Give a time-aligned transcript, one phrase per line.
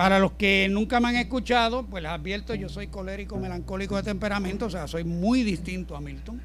[0.00, 4.02] para los que nunca me han escuchado, pues les advierto, yo soy colérico, melancólico de
[4.02, 6.40] temperamento, o sea, soy muy distinto a Milton.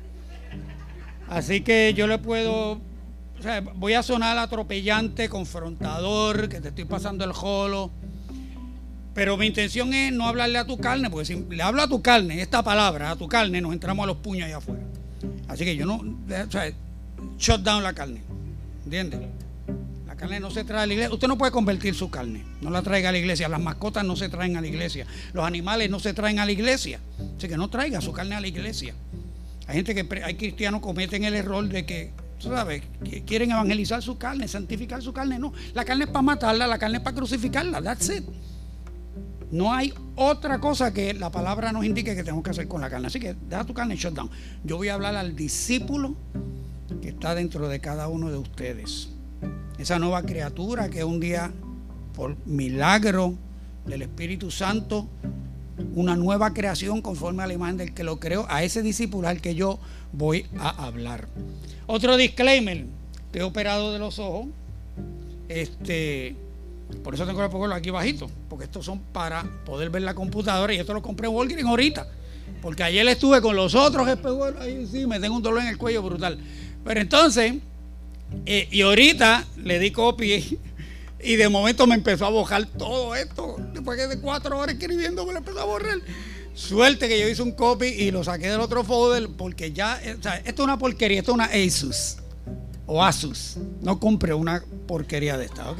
[1.29, 6.83] Así que yo le puedo, o sea, voy a sonar atropellante, confrontador, que te estoy
[6.83, 7.91] pasando el jolo.
[9.13, 12.01] Pero mi intención es no hablarle a tu carne, porque si le hablo a tu
[12.01, 14.83] carne, esta palabra, a tu carne, nos entramos a los puños allá afuera.
[15.47, 16.73] Así que yo no, o sea,
[17.37, 18.21] shut down la carne.
[18.83, 19.21] ¿Entiendes?
[20.15, 21.13] La carne no se trae a la iglesia.
[21.13, 22.45] Usted no puede convertir su carne.
[22.61, 23.49] No la traiga a la iglesia.
[23.49, 25.05] Las mascotas no se traen a la iglesia.
[25.33, 27.01] Los animales no se traen a la iglesia.
[27.37, 28.95] Así que no traiga su carne a la iglesia.
[29.67, 32.83] Hay gente que, hay cristianos que cometen el error de que, ¿sabes?
[33.25, 35.37] Quieren evangelizar su carne, santificar su carne.
[35.37, 37.81] No, la carne es para matarla, la carne es para crucificarla.
[37.81, 38.23] That's it.
[39.51, 42.89] No hay otra cosa que la palabra nos indique que tenemos que hacer con la
[42.89, 43.07] carne.
[43.07, 44.29] Así que deja tu carne shut down.
[44.63, 46.15] Yo voy a hablar al discípulo
[47.01, 49.09] que está dentro de cada uno de ustedes.
[49.77, 51.51] Esa nueva criatura que un día,
[52.13, 53.35] por milagro
[53.85, 55.07] del Espíritu Santo,
[55.95, 59.41] una nueva creación conforme a la imagen del que lo creó, a ese discípulo al
[59.41, 59.79] que yo
[60.13, 61.27] voy a hablar.
[61.87, 62.85] Otro disclaimer,
[63.25, 64.47] estoy operado de los ojos,
[65.49, 66.35] este,
[67.03, 70.73] por eso tengo que ponerlo aquí bajito, porque estos son para poder ver la computadora
[70.73, 72.07] y esto lo compré en ahorita,
[72.61, 75.77] porque ayer estuve con los otros espejuelos, ahí sí, me tengo un dolor en el
[75.77, 76.39] cuello brutal.
[76.83, 77.55] Pero entonces,
[78.45, 80.59] eh, y ahorita le di copy
[81.23, 83.57] y de momento me empezó a borrar todo esto.
[83.73, 85.97] Después de cuatro horas escribiendo me lo empezó a borrar.
[86.53, 90.37] Suerte que yo hice un copy y lo saqué del otro folder porque ya, sea,
[90.37, 92.17] esto es una porquería, esto es una Asus
[92.85, 93.57] o Asus.
[93.81, 95.79] No compre una porquería de esta, ¿ok?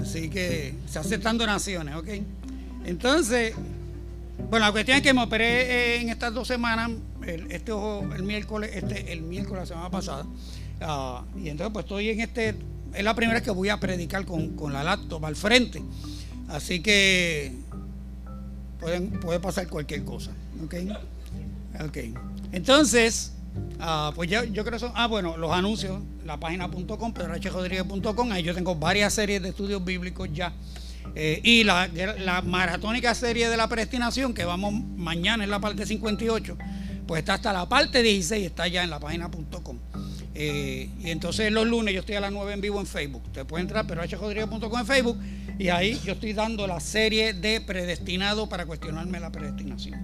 [0.00, 2.08] Así que se aceptan donaciones, ¿ok?
[2.84, 3.54] Entonces,
[4.50, 6.90] bueno, la cuestión es que me operé en estas dos semanas,
[7.50, 10.24] este ojo el miércoles, este, el miércoles la semana pasada.
[10.80, 12.54] Ah, y entonces pues estoy en este,
[12.94, 15.82] es la primera vez que voy a predicar con, la laptop al frente.
[16.48, 17.54] Así que
[18.80, 20.30] pueden, puede pasar cualquier cosa.
[20.64, 20.74] ¿Ok?
[21.86, 21.98] Ok.
[22.52, 23.32] Entonces,
[23.80, 28.42] ah, pues yo, yo creo que son, ah, bueno, los anuncios, la página.com, pedrohrodríguez.com, ahí
[28.42, 30.52] yo tengo varias series de estudios bíblicos ya.
[31.14, 31.88] Eh, y la,
[32.18, 36.56] la, maratónica serie de la predestinación, que vamos mañana en la parte 58,
[37.06, 39.78] pues está hasta la parte 16, está ya en la página.com.
[40.40, 43.24] Eh, y entonces los lunes yo estoy a las 9 en vivo en Facebook.
[43.26, 45.18] Usted puede entrar, pero en Facebook,
[45.58, 49.98] y ahí yo estoy dando la serie de predestinado para cuestionarme la predestinación.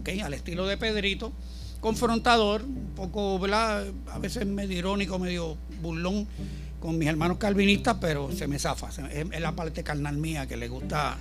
[0.00, 0.18] ¿Okay?
[0.22, 1.32] Al estilo de Pedrito,
[1.78, 3.86] confrontador, un poco, ¿verdad?
[4.10, 6.26] A veces medio irónico, medio burlón
[6.80, 8.88] con mis hermanos calvinistas, pero se me zafa.
[9.08, 11.16] Es, la parte carnal mía que le gusta.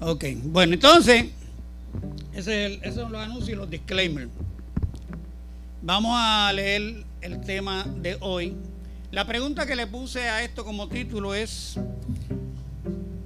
[0.00, 1.26] Ok, bueno, entonces,
[2.32, 4.30] ese esos son los anuncios y los disclaimers.
[5.86, 8.56] Vamos a leer el tema de hoy.
[9.10, 11.78] La pregunta que le puse a esto como título es,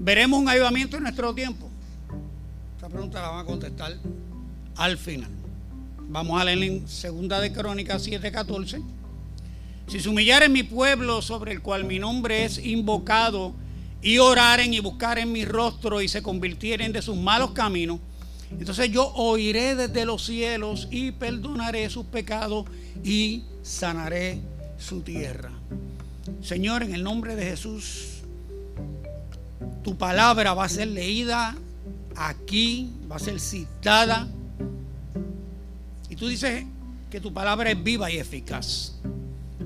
[0.01, 1.71] ¿veremos un avivamiento en nuestro tiempo?
[2.75, 3.93] Esta pregunta la van a contestar
[4.75, 5.31] al final.
[6.09, 8.83] Vamos a leer en Segunda de Crónicas 7:14.
[9.87, 13.55] Si se humillaren mi pueblo sobre el cual mi nombre es invocado,
[14.03, 18.01] y oraren y buscaren mi rostro y se convirtieren de sus malos caminos,
[18.51, 22.65] entonces yo oiré desde los cielos y perdonaré sus pecados
[23.05, 24.41] y sanaré
[24.79, 25.51] su tierra.
[26.43, 28.23] Señor, en el nombre de Jesús,
[29.85, 31.57] tu palabra va a ser leída
[32.17, 34.27] aquí, va a ser citada.
[36.09, 36.65] Y tú dices
[37.11, 38.95] que tu palabra es viva y eficaz.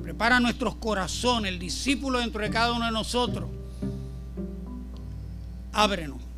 [0.03, 3.49] Prepara nuestros corazones, el discípulo dentro de cada uno de nosotros.
[5.73, 6.32] Ábrenos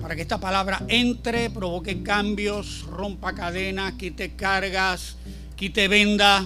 [0.00, 5.16] para que esta palabra entre, provoque cambios, rompa cadenas, quite cargas,
[5.56, 6.44] quite vendas,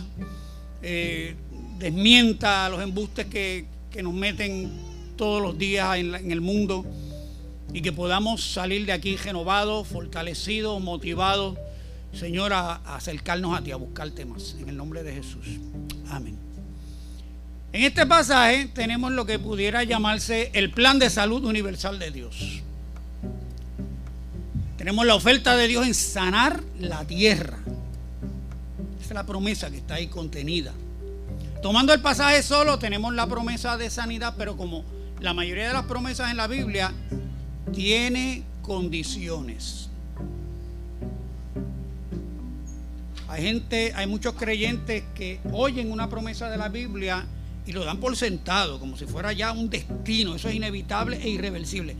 [0.82, 1.36] eh,
[1.78, 3.66] desmienta los embustes que,
[4.02, 4.72] nos meten
[5.16, 6.84] todos los días en, el mundo
[7.72, 11.56] y que podamos salir de aquí renovados, fortalecidos, motivados,
[12.12, 15.46] Señor, a, a acercarnos a ti, a buscar temas, en el nombre de Jesús.
[16.10, 16.36] Amén.
[17.72, 22.62] En este pasaje tenemos lo que pudiera llamarse el plan de salud universal de Dios.
[24.84, 27.56] Tenemos la oferta de Dios en sanar la tierra.
[29.00, 30.74] Esa es la promesa que está ahí contenida.
[31.62, 34.84] Tomando el pasaje solo, tenemos la promesa de sanidad, pero como
[35.20, 36.92] la mayoría de las promesas en la Biblia,
[37.72, 39.88] tiene condiciones.
[43.28, 47.24] Hay gente, hay muchos creyentes que oyen una promesa de la Biblia
[47.64, 50.34] y lo dan por sentado, como si fuera ya un destino.
[50.34, 51.96] Eso es inevitable e irreversible.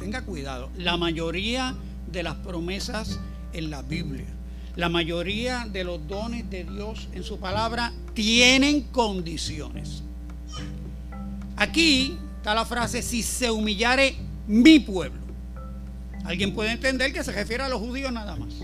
[0.00, 0.70] Tenga cuidado.
[0.76, 1.76] La mayoría
[2.12, 3.18] de las promesas
[3.52, 4.26] en la Biblia.
[4.76, 10.02] La mayoría de los dones de Dios en su palabra tienen condiciones.
[11.56, 14.14] Aquí está la frase, si se humillare
[14.46, 15.20] mi pueblo.
[16.24, 18.54] Alguien puede entender que se refiere a los judíos nada más.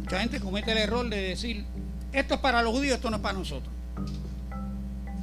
[0.00, 1.64] Mucha gente comete el error de decir,
[2.12, 3.72] esto es para los judíos, esto no es para nosotros.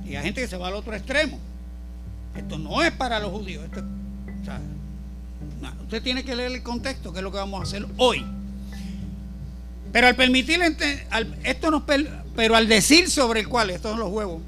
[0.05, 1.39] Y hay gente que se va al otro extremo.
[2.35, 3.63] Esto no es para los judíos.
[5.81, 8.25] Usted tiene que leer el contexto, que es lo que vamos a hacer hoy.
[9.91, 10.61] Pero al permitir,
[11.43, 11.83] esto nos,
[12.35, 14.41] pero al decir sobre el cual, estos son los huevos,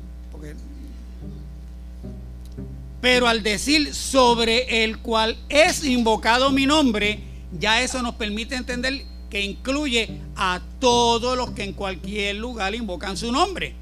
[3.01, 7.19] pero al decir sobre el cual es invocado mi nombre,
[7.59, 13.17] ya eso nos permite entender que incluye a todos los que en cualquier lugar invocan
[13.17, 13.75] su nombre.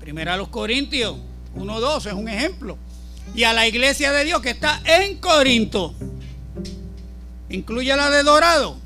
[0.00, 1.16] Primero a los Corintios
[1.56, 2.76] 1.2 es un ejemplo.
[3.34, 5.94] Y a la iglesia de Dios que está en Corinto.
[7.50, 8.76] Incluye la de Dorado.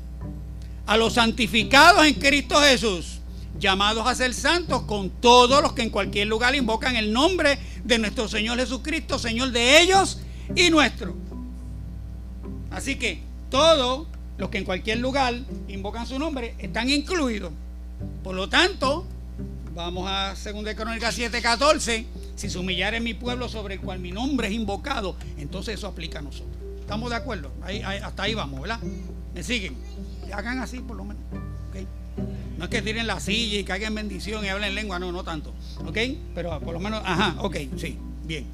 [0.85, 3.19] A los santificados en Cristo Jesús.
[3.59, 7.99] Llamados a ser santos con todos los que en cualquier lugar invocan el nombre de
[7.99, 10.19] nuestro Señor Jesucristo, Señor de ellos
[10.55, 11.15] y nuestro.
[12.71, 14.07] Así que todos
[14.37, 15.35] los que en cualquier lugar
[15.67, 17.51] invocan su nombre están incluidos.
[18.23, 19.05] Por lo tanto,
[19.75, 22.05] vamos a 2 Crónicas 7:14.
[22.35, 26.19] Si se humillare mi pueblo sobre el cual mi nombre es invocado, entonces eso aplica
[26.19, 26.62] a nosotros.
[26.83, 27.49] ¿Estamos de acuerdo?
[28.03, 28.79] hasta ahí vamos, ¿verdad?
[29.33, 29.77] ¿Me siguen?
[30.33, 31.23] Hagan así por lo menos.
[32.57, 35.53] No es que tiren la silla y caigan bendición y hablen lengua, no, no tanto.
[35.85, 35.97] ¿Ok?
[36.35, 38.45] Pero por lo menos, ajá, ok, sí, bien.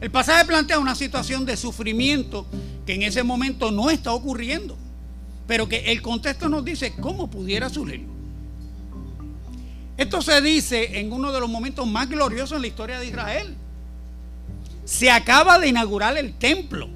[0.00, 2.46] El pasaje plantea una situación de sufrimiento
[2.86, 4.76] que en ese momento no está ocurriendo,
[5.46, 8.06] pero que el contexto nos dice cómo pudiera surgir.
[9.98, 13.54] Esto se dice en uno de los momentos más gloriosos en la historia de Israel.
[14.84, 16.88] Se acaba de inaugurar el templo.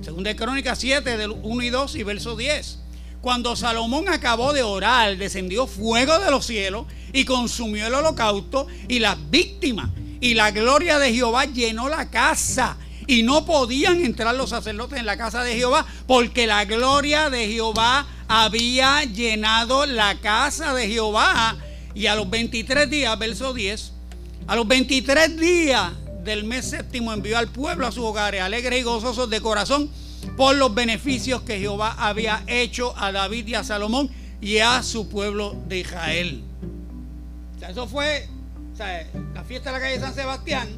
[0.00, 2.78] Según de Crónicas 7, del 1 y 2 y verso 10.
[3.20, 9.00] Cuando Salomón acabó de orar, descendió fuego de los cielos y consumió el holocausto y
[9.00, 9.90] las víctimas.
[10.20, 12.76] Y la gloria de Jehová llenó la casa.
[13.06, 17.48] Y no podían entrar los sacerdotes en la casa de Jehová porque la gloria de
[17.48, 21.56] Jehová había llenado la casa de Jehová.
[21.94, 23.92] Y a los 23 días, verso 10,
[24.46, 25.92] a los 23 días
[26.24, 29.90] del mes séptimo envió al pueblo a sus hogares, alegres y gozosos de corazón
[30.36, 34.10] por los beneficios que Jehová había hecho a David y a Salomón
[34.40, 36.42] y a su pueblo de Israel.
[37.56, 38.28] O sea, eso fue
[39.34, 40.68] la fiesta de la calle San Sebastián,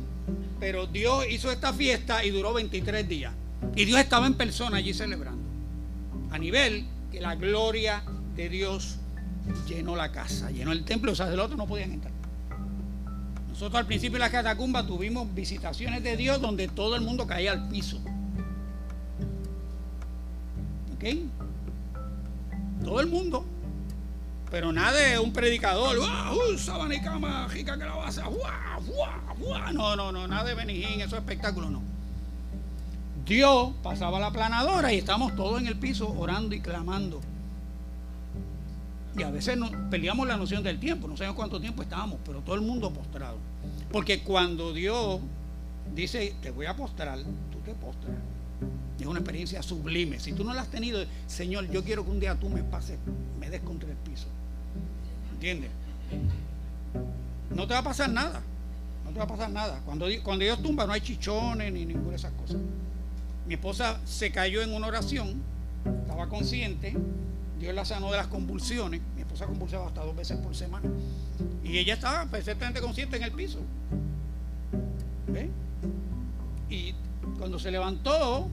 [0.59, 3.33] pero Dios hizo esta fiesta y duró 23 días.
[3.77, 5.43] Y Dios estaba en persona allí celebrando.
[6.31, 8.03] A nivel que la gloria
[8.37, 8.97] de Dios
[9.69, 12.13] llenó la casa, llenó el templo, los sacerdotes no podían entrar.
[13.61, 17.53] Nosotros al principio de la catacumba tuvimos visitaciones de Dios donde todo el mundo caía
[17.53, 18.01] al piso.
[22.83, 23.45] Todo el mundo.
[24.51, 28.31] Pero nada de un predicador, ¡Uh, sábana y cama, jica que la vas a,
[29.75, 31.83] no, no, no, nada de Benijín, eso es espectáculo, no.
[33.27, 37.21] Dios pasaba la planadora y estamos todos en el piso orando y clamando.
[39.17, 42.41] Y a veces nos peleamos la noción del tiempo, no sabemos cuánto tiempo estábamos, pero
[42.41, 43.39] todo el mundo postrado.
[43.91, 45.21] Porque cuando Dios
[45.95, 47.19] dice, te voy a postrar,
[47.51, 48.17] tú te postras.
[48.99, 50.21] Es una experiencia sublime.
[50.21, 52.99] Si tú no la has tenido, Señor, yo quiero que un día tú me pases,
[53.39, 54.27] me des contra el piso.
[55.33, 55.71] ¿Entiendes?
[57.55, 58.43] No te va a pasar nada.
[59.05, 59.81] No te va a pasar nada.
[59.85, 62.59] Cuando, cuando Dios tumba no hay chichones ni ninguna de esas cosas.
[63.47, 65.43] Mi esposa se cayó en una oración,
[66.03, 66.95] estaba consciente,
[67.61, 69.03] Dios la sanó de las convulsiones.
[69.15, 70.89] Mi esposa convulsaba hasta dos veces por semana.
[71.63, 73.59] Y ella estaba perfectamente consciente en el piso.
[75.29, 75.51] ¿Ve?
[76.71, 76.95] Y
[77.39, 78.49] cuando se levantó,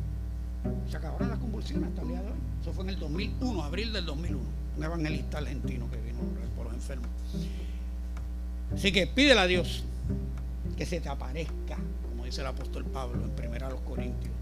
[0.89, 2.37] se acabaron las convulsiones hasta el día de hoy.
[2.61, 4.43] Eso fue en el 2001, abril del 2001.
[4.75, 6.19] Un evangelista argentino que vino
[6.57, 7.09] por los enfermos.
[8.73, 9.85] Así que pídele a Dios
[10.75, 11.77] que se te aparezca,
[12.09, 14.33] como dice el apóstol Pablo en primera a los Corintios.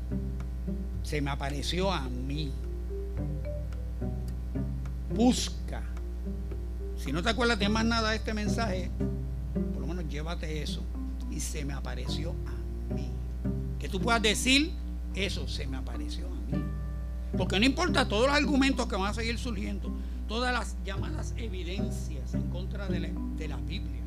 [1.04, 2.52] Se me apareció a mí.
[5.16, 5.82] Busca.
[6.98, 8.92] Si no te acuerdas de más nada de este mensaje,
[9.74, 10.84] por lo menos llévate eso.
[11.32, 13.10] Y se me apareció a mí.
[13.80, 14.74] Que tú puedas decir
[15.16, 16.64] eso se me apareció a mí.
[17.38, 19.92] Porque no importa todos los argumentos que van a seguir surgiendo,
[20.28, 23.00] todas las llamadas evidencias en contra de
[23.48, 24.02] la, Biblia,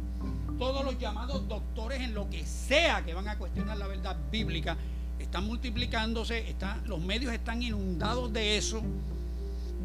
[0.58, 4.76] todos los llamados doctores en lo que sea que van a cuestionar la verdad bíblica,
[5.18, 6.54] están multiplicándose,
[6.86, 8.82] los medios están inundados de eso.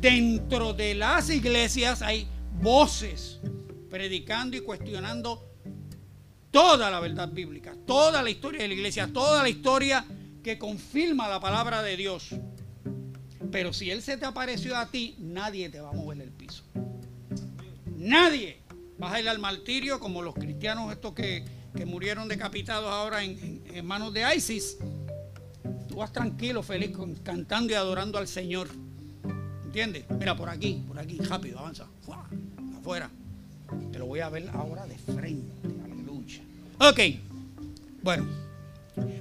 [0.03, 2.27] Dentro de las iglesias hay
[2.61, 3.39] voces
[3.89, 5.49] predicando y cuestionando
[6.51, 10.05] toda la verdad bíblica, toda la historia de la iglesia, toda la historia
[10.43, 12.31] que confirma la palabra de Dios.
[13.49, 16.65] Pero si Él se te apareció a ti, nadie te va a mover el piso.
[17.95, 18.59] Nadie.
[18.97, 21.45] Vas a ir al martirio como los cristianos estos que,
[21.85, 24.79] murieron decapitados ahora en, manos de ISIS.
[25.87, 26.91] tú vas tranquilo, feliz,
[27.23, 28.67] cantando y adorando al Señor.
[29.73, 30.05] ¿Entiendes?
[30.19, 31.87] Mira, por aquí, por aquí, rápido, avanza.
[32.77, 33.09] Afuera.
[33.91, 35.51] Te lo voy a ver ahora de frente.
[35.83, 36.43] Aleluya.
[36.79, 36.99] Ok.
[38.03, 38.27] Bueno,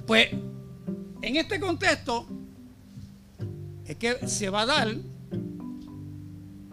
[0.05, 0.27] pues
[1.23, 2.27] en este contexto
[3.87, 4.95] es que se va a dar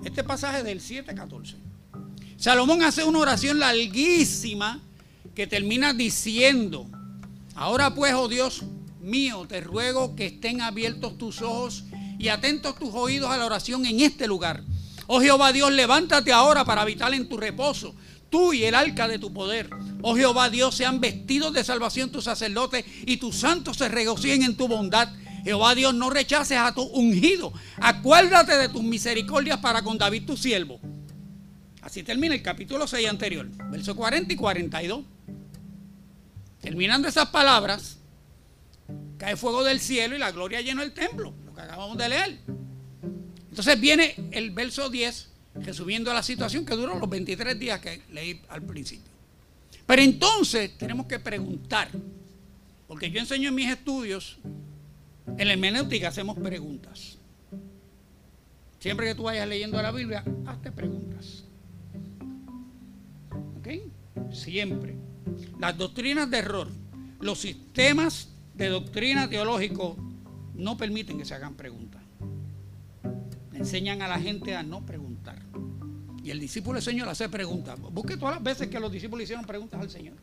[0.05, 1.55] este pasaje del 7.14.
[2.37, 4.83] Salomón hace una oración larguísima
[5.35, 6.87] que termina diciendo,
[7.55, 8.63] ahora pues, oh Dios
[9.01, 11.85] mío, te ruego que estén abiertos tus ojos
[12.21, 14.63] y atentos tus oídos a la oración en este lugar.
[15.07, 17.95] Oh Jehová Dios, levántate ahora para habitar en tu reposo,
[18.29, 19.71] tú y el arca de tu poder.
[20.03, 24.57] Oh Jehová Dios, sean vestidos de salvación tus sacerdotes y tus santos se regocijen en
[24.57, 25.09] tu bondad.
[25.45, 27.55] Jehová Dios, no rechaces a tu ungido.
[27.81, 30.79] Acuérdate de tus misericordias para con David tu siervo
[31.81, 35.05] Así termina el capítulo 6 anterior, verso 40 y 42.
[36.61, 37.97] Terminando esas palabras,
[39.17, 42.39] cae fuego del cielo y la gloria llenó el templo, lo acabamos de leer.
[43.49, 48.41] Entonces viene el verso 10, resumiendo la situación que duró los 23 días que leí
[48.49, 49.11] al principio.
[49.87, 51.89] Pero entonces tenemos que preguntar,
[52.87, 54.39] porque yo enseño en mis estudios,
[55.37, 57.19] en la hermenéutica hacemos preguntas.
[58.79, 61.45] Siempre que tú vayas leyendo la Biblia, hazte preguntas.
[64.33, 64.97] Siempre.
[65.59, 66.69] Las doctrinas de error,
[67.21, 69.97] los sistemas de doctrina teológico
[70.61, 72.03] no permiten que se hagan preguntas.
[73.53, 75.39] Enseñan a la gente a no preguntar.
[76.23, 77.79] Y el discípulo del Señor hace preguntas.
[77.81, 80.17] Busque todas las veces que los discípulos hicieron preguntas al Señor.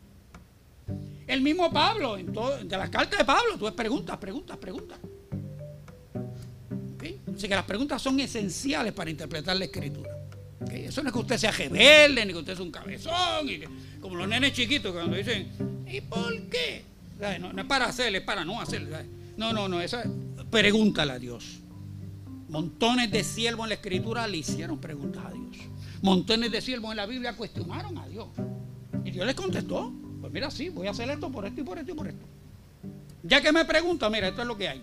[1.26, 4.98] El mismo Pablo, de las cartas de Pablo, tú es preguntas, preguntas, preguntas.
[7.34, 10.10] Así que las preguntas son esenciales para interpretar la escritura.
[10.72, 13.60] Eso no es que usted sea rebelde, ni que usted sea un cabezón, y
[14.00, 16.82] como los nenes chiquitos que cuando dicen, ¿y por qué?
[17.40, 19.17] No, es para hacerle, es para no hacerle.
[19.38, 20.02] No, no, no, esa
[20.50, 21.60] pregúntale a Dios.
[22.48, 25.38] Montones de siervos en la escritura le hicieron preguntas a Dios.
[26.02, 28.26] Montones de siervos en la Biblia cuestionaron a Dios.
[29.04, 31.78] Y Dios les contestó, pues mira, sí, voy a hacer esto por esto y por
[31.78, 32.26] esto y por esto.
[33.22, 34.82] Ya que me pregunta, mira, esto es lo que hay.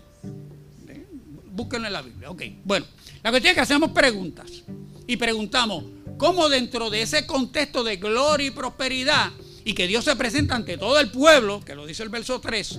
[1.50, 2.30] Búsquenlo en la Biblia.
[2.30, 2.86] Ok, bueno,
[3.22, 4.62] la cuestión es que hacemos preguntas
[5.06, 5.84] y preguntamos,
[6.16, 9.32] ¿cómo dentro de ese contexto de gloria y prosperidad
[9.64, 12.78] y que Dios se presenta ante todo el pueblo, que lo dice el verso 3,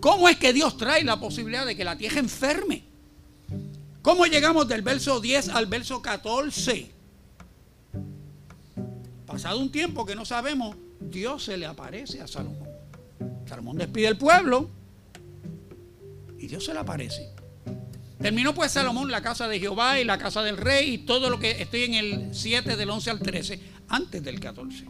[0.00, 2.84] ¿cómo es que Dios trae la posibilidad de que la tierra enferme?
[4.02, 6.90] ¿Cómo llegamos del verso 10 al verso 14?
[9.26, 12.68] Pasado un tiempo que no sabemos, Dios se le aparece a Salomón.
[13.46, 14.70] Salomón despide al pueblo
[16.38, 17.28] y Dios se le aparece.
[18.20, 21.38] Terminó pues Salomón la casa de Jehová y la casa del rey y todo lo
[21.38, 24.86] que estoy en el 7 del 11 al 13, antes del 14,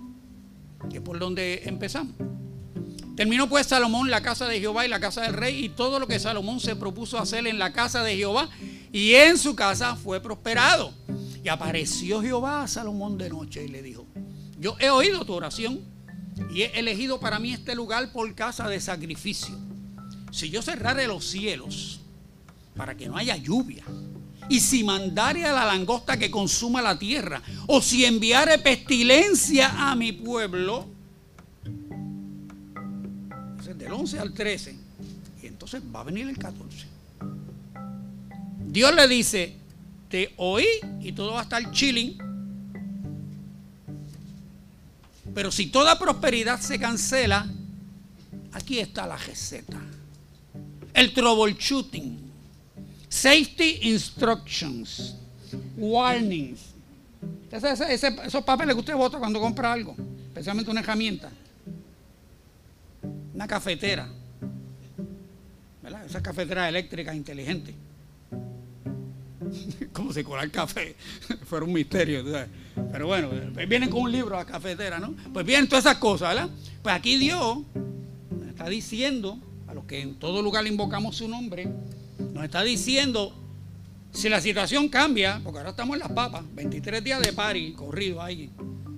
[0.88, 2.14] que es por donde empezamos.
[3.18, 6.06] Terminó pues Salomón la casa de Jehová y la casa del rey y todo lo
[6.06, 8.48] que Salomón se propuso hacer en la casa de Jehová
[8.92, 10.94] y en su casa fue prosperado.
[11.42, 14.06] Y apareció Jehová a Salomón de noche y le dijo,
[14.60, 15.80] yo he oído tu oración
[16.54, 19.58] y he elegido para mí este lugar por casa de sacrificio.
[20.30, 21.98] Si yo cerrare los cielos,
[22.76, 23.82] para que no haya lluvia.
[24.48, 29.96] Y si mandare a la langosta que consuma la tierra, o si enviare pestilencia a
[29.96, 30.97] mi pueblo,
[33.78, 34.76] del 11 al 13,
[35.42, 36.86] y entonces va a venir el 14.
[38.66, 39.54] Dios le dice,
[40.10, 40.66] te oí
[41.00, 42.18] y todo va a estar chilling.
[45.34, 47.46] Pero si toda prosperidad se cancela,
[48.52, 49.80] aquí está la receta.
[50.92, 52.28] El troubleshooting
[53.08, 55.14] Safety instructions,
[55.76, 56.60] warnings.
[57.50, 59.96] esos papeles que usted vota cuando compra algo,
[60.28, 61.30] especialmente una herramienta,
[63.38, 64.08] una cafetera,
[65.80, 66.04] ¿verdad?
[66.04, 67.72] Esa cafetera eléctrica inteligente.
[69.92, 70.96] Como si colar café
[71.44, 72.24] fuera un misterio.
[72.90, 73.30] Pero bueno,
[73.68, 75.14] vienen con un libro a cafetera, ¿no?
[75.32, 76.50] Pues vienen todas esas cosas, ¿verdad?
[76.82, 77.58] Pues aquí Dios
[78.48, 81.68] está diciendo a los que en todo lugar invocamos su nombre,
[82.32, 83.32] nos está diciendo,
[84.10, 88.20] si la situación cambia, porque ahora estamos en las papas, 23 días de pari, corrido
[88.20, 88.50] ahí,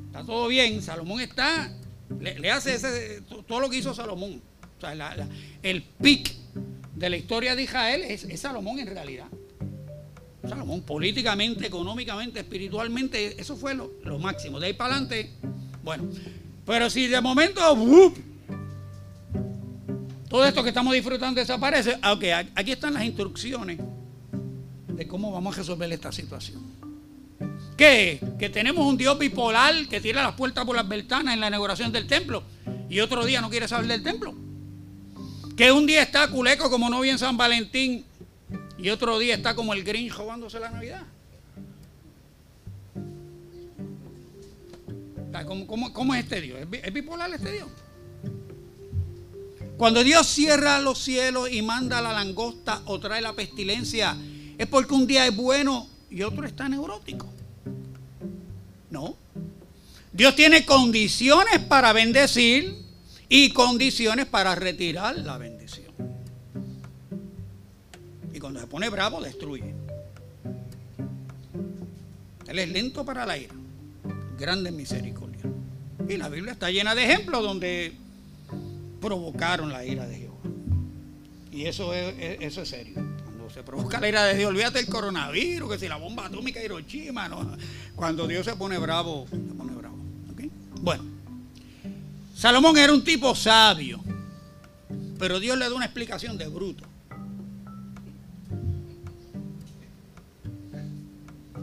[0.07, 1.71] está todo bien, Salomón está,
[2.19, 4.43] le, hace ese, todo lo que hizo Salomón.
[4.77, 5.29] O sea,
[5.63, 6.35] el pic
[6.95, 9.27] de la historia de Israel es, Salomón en realidad.
[10.49, 14.59] Salomón, políticamente, económicamente, espiritualmente, eso fue lo, máximo.
[14.59, 15.31] De ahí para adelante,
[15.83, 16.09] bueno.
[16.65, 17.61] Pero si de momento,
[20.29, 21.99] todo esto que estamos disfrutando desaparece.
[22.03, 23.79] Aunque aquí están las instrucciones
[24.89, 26.90] de cómo vamos a resolver esta situación.
[27.81, 28.21] ¿Qué?
[28.39, 31.91] Que tenemos un Dios bipolar que tira las puertas por las ventanas en la inauguración
[31.91, 32.43] del templo
[32.91, 34.35] y otro día no quiere saber del templo.
[35.57, 38.05] Que un día está culeco como novia en San Valentín
[38.77, 41.05] y otro día está como el Grinch robándose la Navidad.
[45.47, 46.59] ¿Cómo, es este Dios?
[46.83, 47.69] ¿Es bipolar este Dios?
[49.79, 54.19] Cuando Dios cierra los cielos y manda la langosta o trae la pestilencia,
[54.59, 57.40] es porque un día es bueno y otro está neurótico.
[58.91, 59.17] No.
[60.13, 62.77] Dios tiene condiciones para bendecir
[63.29, 65.93] y condiciones para retirar la bendición.
[68.35, 69.75] Y cuando se pone bravo, destruye.
[72.49, 73.55] Él es lento para la ira,
[74.37, 75.45] grande misericordia.
[76.09, 77.93] Y la Biblia está llena de ejemplos donde
[79.01, 80.41] provocaron la ira de Jehová.
[81.53, 83.10] Y eso es, eso es serio.
[83.53, 87.29] Se provoca la ira de Dios, olvídate el coronavirus, que si la bomba atómica Hiroshima,
[87.29, 87.57] no.
[87.97, 89.97] Cuando Dios se pone bravo, se pone bravo.
[90.81, 91.05] Bueno,
[92.35, 94.01] Salomón era un tipo sabio,
[95.19, 96.85] pero Dios le da una explicación de bruto.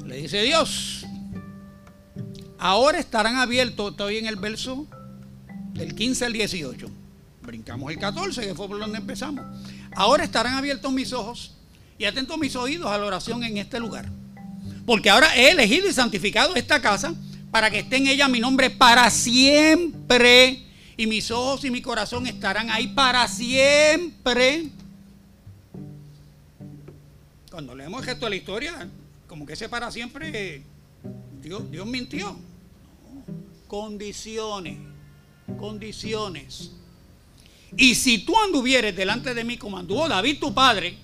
[0.06, 1.06] Le dice Dios,
[2.60, 4.86] ahora estarán abiertos, estoy en el verso
[5.74, 6.90] del 15 al 18.
[7.42, 9.46] Brincamos el 14, que fue por donde empezamos.
[9.96, 11.57] Ahora estarán abiertos mis ojos
[11.98, 14.10] y atentos mis oídos a la oración en este lugar.
[14.86, 17.14] Porque ahora he elegido y santificado esta casa
[17.52, 20.64] para que esté en ella mi nombre para siempre.
[20.96, 24.70] Y mis ojos y mi corazón estarán ahí para siempre.
[27.52, 28.90] Cuando leemos el gesto de la historia,
[29.28, 30.64] como que ese para siempre,
[31.42, 32.38] Dios, Dios mintió.
[33.68, 34.78] Condiciones,
[35.58, 36.72] condiciones.
[37.76, 40.98] Y si tú anduvieres delante de mí como anduvo David tu padre,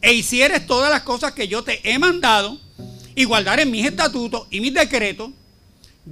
[0.00, 2.58] e hicieres todas las cosas que yo te he mandado,
[3.14, 5.30] y guardares mis estatutos y mis decretos,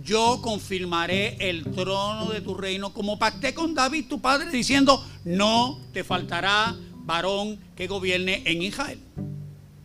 [0.03, 5.81] yo confirmaré el trono de tu reino como pacté con David tu padre diciendo, no
[5.93, 8.99] te faltará varón que gobierne en Israel.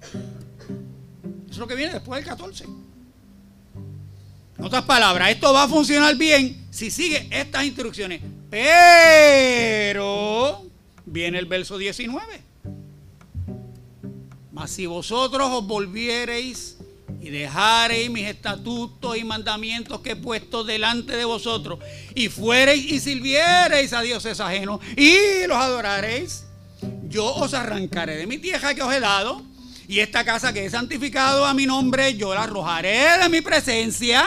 [0.02, 2.63] Eso es lo que viene después del 14.
[2.63, 8.21] En otras palabras, esto va a funcionar bien si sigue estas instrucciones.
[8.49, 10.65] Pero
[11.06, 12.51] viene el verso 19.
[14.67, 16.78] Si vosotros os volviereis
[17.21, 21.80] y dejareis mis estatutos y mandamientos que he puesto delante de vosotros,
[22.15, 26.45] y fuereis y sirviereis a dioses ajenos y los adorareis,
[27.08, 29.43] yo os arrancaré de mi tierra que os he dado,
[29.88, 34.24] y esta casa que he santificado a mi nombre, yo la arrojaré de mi presencia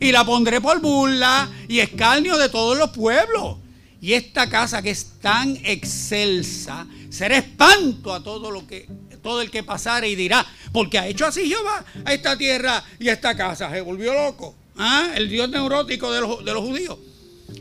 [0.00, 3.58] y la pondré por burla y escarnio de todos los pueblos.
[4.00, 8.88] Y esta casa que es tan excelsa será espanto a todo lo que
[9.24, 13.08] todo el que pasare y dirá, porque ha hecho así Jehová a esta tierra y
[13.08, 13.70] a esta casa.
[13.70, 14.54] Se volvió loco.
[14.76, 15.10] ¿ah?
[15.16, 16.98] El Dios neurótico de los, de los judíos.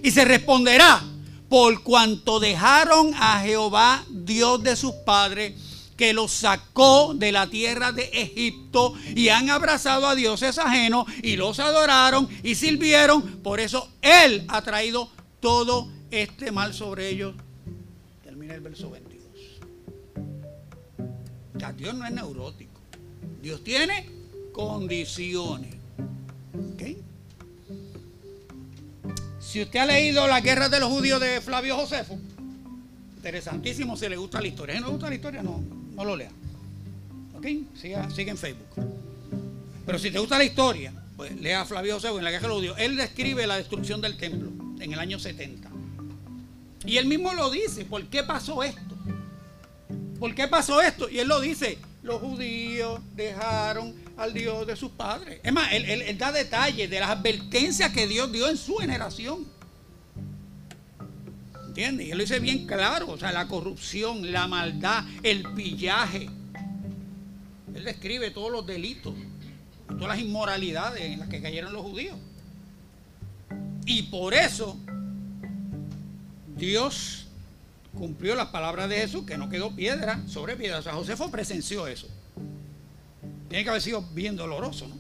[0.04, 1.02] Y se responderá,
[1.48, 5.54] por cuanto dejaron a Jehová, Dios de sus padres,
[5.96, 11.38] que los sacó de la tierra de Egipto y han abrazado a dioses ajenos y
[11.38, 13.22] los adoraron y sirvieron.
[13.42, 17.36] Por eso Él ha traído todo este mal sobre ellos.
[18.24, 18.90] Termina el verso
[21.72, 21.78] 22.
[21.78, 22.80] Dios no es neurótico.
[23.42, 24.10] Dios tiene
[24.52, 25.76] condiciones.
[29.40, 32.18] Si usted ha leído la guerra de los judíos de Flavio Josefo,
[33.18, 34.74] interesantísimo si le gusta la historia.
[34.74, 36.32] Si no le gusta la historia, no, no lo lea.
[37.36, 37.46] ¿Ok?
[37.80, 38.68] Siga, sigue en Facebook.
[39.86, 42.48] Pero si te gusta la historia, pues lea a Flavio Josefo en la guerra de
[42.48, 42.78] los judíos.
[42.80, 44.50] Él describe la destrucción del templo
[44.80, 45.70] en el año 70.
[46.88, 47.86] Y él mismo lo dice.
[47.86, 48.93] ¿Por qué pasó esto?
[50.20, 51.10] ¿Por qué pasó esto?
[51.10, 55.40] Y él lo dice, los judíos dejaron al Dios de sus padres.
[55.44, 59.48] Es más, él, da detalles de las advertencias que Dios dio en su generación.
[61.68, 62.08] ¿Entiendes?
[62.08, 66.30] Y él lo dice bien claro, o sea, la corrupción, la maldad, el pillaje.
[67.74, 69.16] Él describe todos los delitos,
[69.88, 72.18] todas las inmoralidades en las que cayeron los judíos.
[73.86, 74.78] Y por eso
[76.56, 77.23] Dios
[77.98, 80.80] cumplió las palabras de Jesús, que no quedó piedra sobre piedra.
[80.80, 82.08] O sea, Josefo presenció eso.
[83.50, 84.98] Tiene que haber sido bien doloroso, ¿no?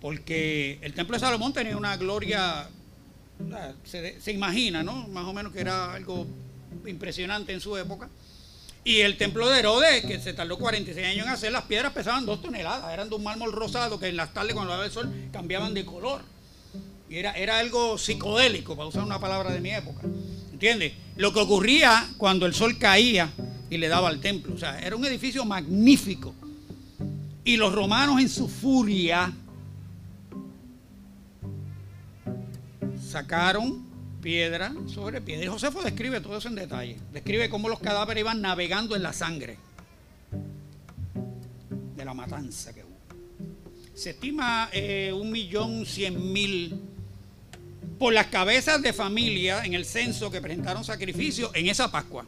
[0.00, 2.68] Porque el templo de Salomón tenía una gloria,
[3.84, 5.06] se, imagina, ¿no?
[5.08, 6.26] Más o menos que era algo
[6.86, 8.08] impresionante en su época.
[8.84, 12.26] Y el templo de Herodes, que se tardó 46 años en hacer, las piedras pesaban
[12.26, 15.12] dos toneladas, eran de un mármol rosado que en las tardes cuando daba el sol
[15.32, 16.22] cambiaban de color.
[17.08, 20.00] Y era, era algo psicodélico, para usar una palabra de mi época.
[20.62, 20.92] ¿Entiendes?
[21.16, 23.32] Lo que ocurría cuando el sol caía
[23.68, 24.54] y le daba al templo.
[24.54, 26.36] O sea, era un edificio magnífico.
[27.42, 29.32] Y los romanos en su furia
[33.04, 33.84] sacaron
[34.20, 35.46] piedra sobre piedra.
[35.46, 36.96] Y Josefo describe todo eso en detalle.
[37.12, 39.58] Describe cómo los cadáveres iban navegando en la sangre
[41.96, 42.98] de la matanza que hubo.
[43.94, 46.91] Se estima eh, un millón cien mil
[47.98, 52.26] por las cabezas de familia en el censo que presentaron sacrificio en esa Pascua.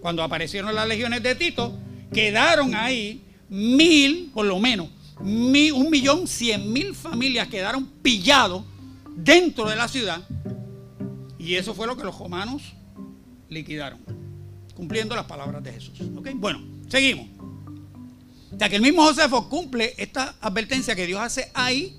[0.00, 1.78] Cuando aparecieron las legiones de Tito,
[2.12, 8.64] quedaron ahí mil, por lo menos, un millón cien mil familias quedaron pillados
[9.16, 10.22] dentro de la ciudad.
[11.38, 12.62] Y eso fue lo que los romanos
[13.48, 14.00] liquidaron,
[14.74, 15.98] cumpliendo las palabras de Jesús.
[16.36, 17.26] Bueno, seguimos.
[18.52, 21.96] Ya que el mismo Josefo cumple esta advertencia que Dios hace ahí.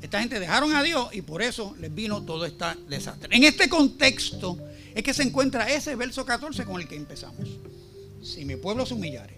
[0.00, 3.34] Esta gente dejaron a Dios y por eso les vino todo este desastre.
[3.34, 4.58] En este contexto
[4.94, 7.48] es que se encuentra ese verso 14 con el que empezamos.
[8.22, 9.36] Si mi pueblo se humillare.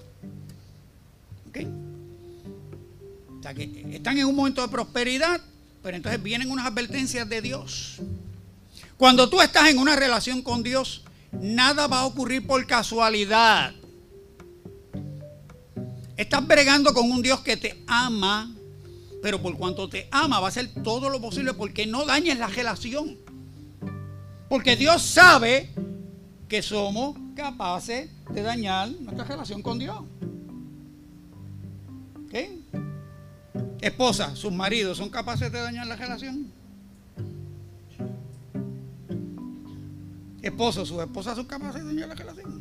[1.48, 1.59] ¿Ok?
[3.38, 5.40] O sea que están en un momento de prosperidad,
[5.83, 8.00] pero entonces vienen unas advertencias de Dios.
[8.96, 11.02] Cuando tú estás en una relación con Dios,
[11.33, 13.74] nada va a ocurrir por casualidad.
[16.16, 18.54] Estás bregando con un Dios que te ama,
[19.24, 22.46] pero por cuanto te ama va a hacer todo lo posible porque no dañes la
[22.46, 23.16] relación.
[24.50, 25.70] Porque Dios sabe
[26.46, 29.96] que somos capaces de dañar nuestra relación con Dios.
[32.30, 32.60] ¿Qué?
[33.80, 36.52] Esposa, sus maridos son capaces de dañar la relación.
[40.42, 42.53] Esposo, sus esposas son capaces de dañar la relación.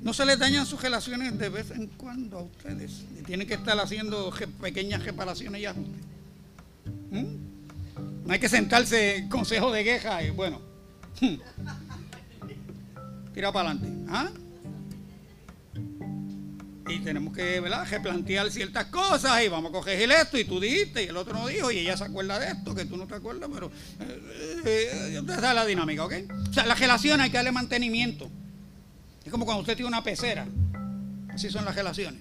[0.00, 3.04] No se les dañan sus relaciones de vez en cuando a ustedes.
[3.26, 6.04] Tienen que estar haciendo pequeñas reparaciones y ajustes.
[7.10, 8.26] ¿Mm?
[8.26, 10.60] No hay que sentarse consejo de queja y bueno.
[13.34, 13.88] Tira para adelante.
[14.08, 14.30] ¿Ah?
[16.88, 21.08] Y tenemos que replantear ciertas cosas y vamos a corregir esto y tú dijiste y
[21.08, 23.50] el otro no dijo y ella se acuerda de esto, que tú no te acuerdas,
[23.52, 26.14] pero eh, eh, esa es la dinámica, ¿ok?
[26.50, 28.30] O sea, la relación hay que darle mantenimiento.
[29.28, 30.46] Es como cuando usted tiene una pecera.
[31.28, 32.18] Así son las relaciones.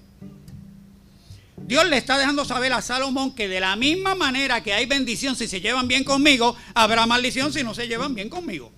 [1.55, 5.33] Dios le está dejando saber a Salomón que de la misma manera que hay bendición
[5.33, 8.73] si se llevan bien conmigo, habrá maldición si no se llevan bien conmigo.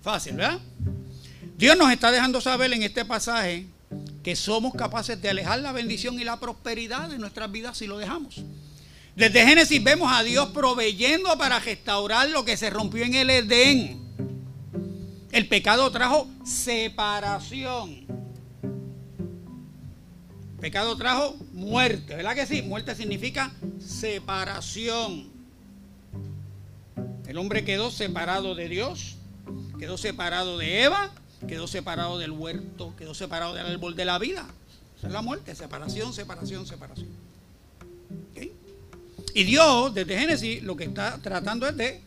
[0.00, 0.60] Fácil, ¿verdad?
[1.58, 3.66] Dios nos está dejando saber en este pasaje
[4.22, 7.98] que somos capaces de alejar la bendición y la prosperidad de nuestras vidas si lo
[7.98, 8.44] dejamos.
[9.16, 14.05] Desde Génesis vemos a Dios proveyendo para restaurar lo que se rompió en el Edén.
[15.36, 18.06] El pecado trajo separación.
[20.58, 22.62] Pecado trajo muerte, ¿verdad que sí?
[22.62, 25.28] Muerte significa separación.
[27.26, 29.18] El hombre quedó separado de Dios,
[29.78, 31.12] quedó separado de Eva
[31.46, 34.46] quedó separado del huerto, quedó separado del árbol de la vida.
[34.96, 37.10] Esa es la muerte, separación, separación, separación.
[39.34, 42.00] Y Dios, desde Génesis, lo que está tratando es de,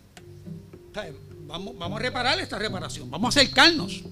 [1.50, 4.04] vamos, vamos a reparar esta reparación, vamos a acercarnos.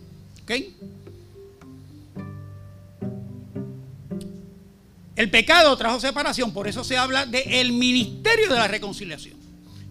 [5.15, 9.37] El pecado trajo separación, por eso se habla del ministerio de la reconciliación.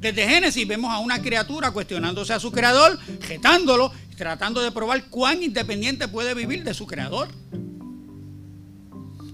[0.00, 5.42] Desde Génesis vemos a una criatura cuestionándose a su creador, retándolo tratando de probar cuán
[5.42, 7.28] independiente puede vivir de su creador.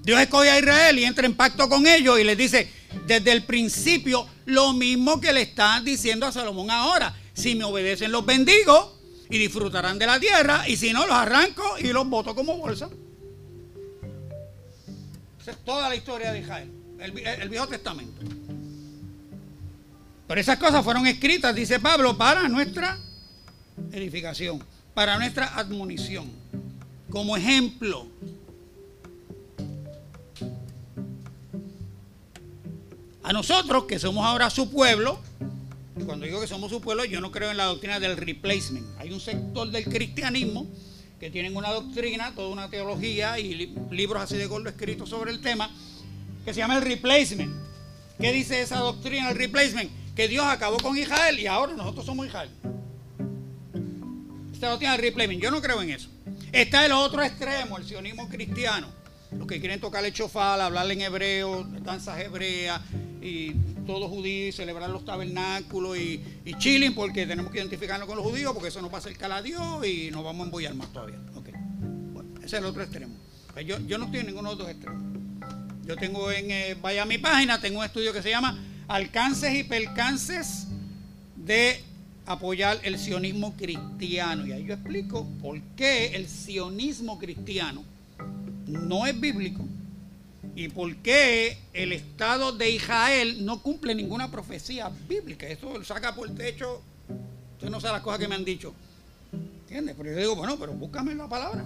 [0.02, 2.70] Dios escoge a Israel y entra en pacto con ellos y les dice
[3.06, 7.14] desde el principio lo mismo que le está diciendo a Salomón ahora.
[7.34, 8.98] Si me obedecen los bendigo
[9.30, 12.90] y disfrutarán de la tierra y si no los arranco y los boto como bolsa.
[15.40, 18.20] Esa es toda la historia de Israel, el, Viejo Testamento.
[20.28, 22.98] Pero esas cosas fueron escritas, dice Pablo, para nuestra
[23.90, 24.62] edificación
[24.94, 26.30] para nuestra admonición,
[27.10, 28.06] como ejemplo.
[33.22, 35.20] A nosotros, que somos ahora su pueblo,
[36.06, 38.86] cuando digo que somos su pueblo, yo no creo en la doctrina del replacement.
[38.98, 40.66] Hay un sector del cristianismo
[41.20, 45.40] que tienen una doctrina, toda una teología y libros así de gordo escritos sobre el
[45.40, 45.70] tema,
[46.44, 47.52] que se llama el replacement.
[48.20, 49.90] ¿Qué dice esa doctrina, el replacement?
[50.14, 52.50] Que Dios acabó con Israel y ahora nosotros somos Israel
[54.78, 56.08] tiene Yo no creo en eso.
[56.52, 58.86] Está el otro extremo, el sionismo cristiano.
[59.32, 62.80] Los que quieren tocar el chofal, hablar en hebreo, danzas hebreas
[63.22, 63.52] y
[63.86, 68.26] todo judío y celebrar los tabernáculos y, y chilling porque tenemos que identificarnos con los
[68.26, 70.92] judíos porque eso nos va a acercar a Dios y nos vamos a embullar más
[70.92, 71.18] todavía.
[72.12, 73.14] Bueno, ese es el otro extremo.
[73.52, 75.02] Pues yo, yo no estoy en ninguno de los dos extremos.
[75.84, 78.58] Yo tengo en, eh, vaya a mi página, tengo un estudio que se llama
[78.88, 80.66] Alcances y Percances
[81.36, 81.82] de
[82.26, 84.46] apoyar el sionismo cristiano.
[84.46, 87.84] Y ahí yo explico por qué el sionismo cristiano
[88.66, 89.66] no es bíblico
[90.54, 95.46] y por qué el Estado de Israel no cumple ninguna profecía bíblica.
[95.46, 96.82] Eso lo saca por el techo.
[97.54, 98.74] Usted no sabe las cosas que me han dicho.
[99.62, 99.94] ¿Entiendes?
[99.96, 101.64] Pero yo digo, bueno, pero búscame la palabra.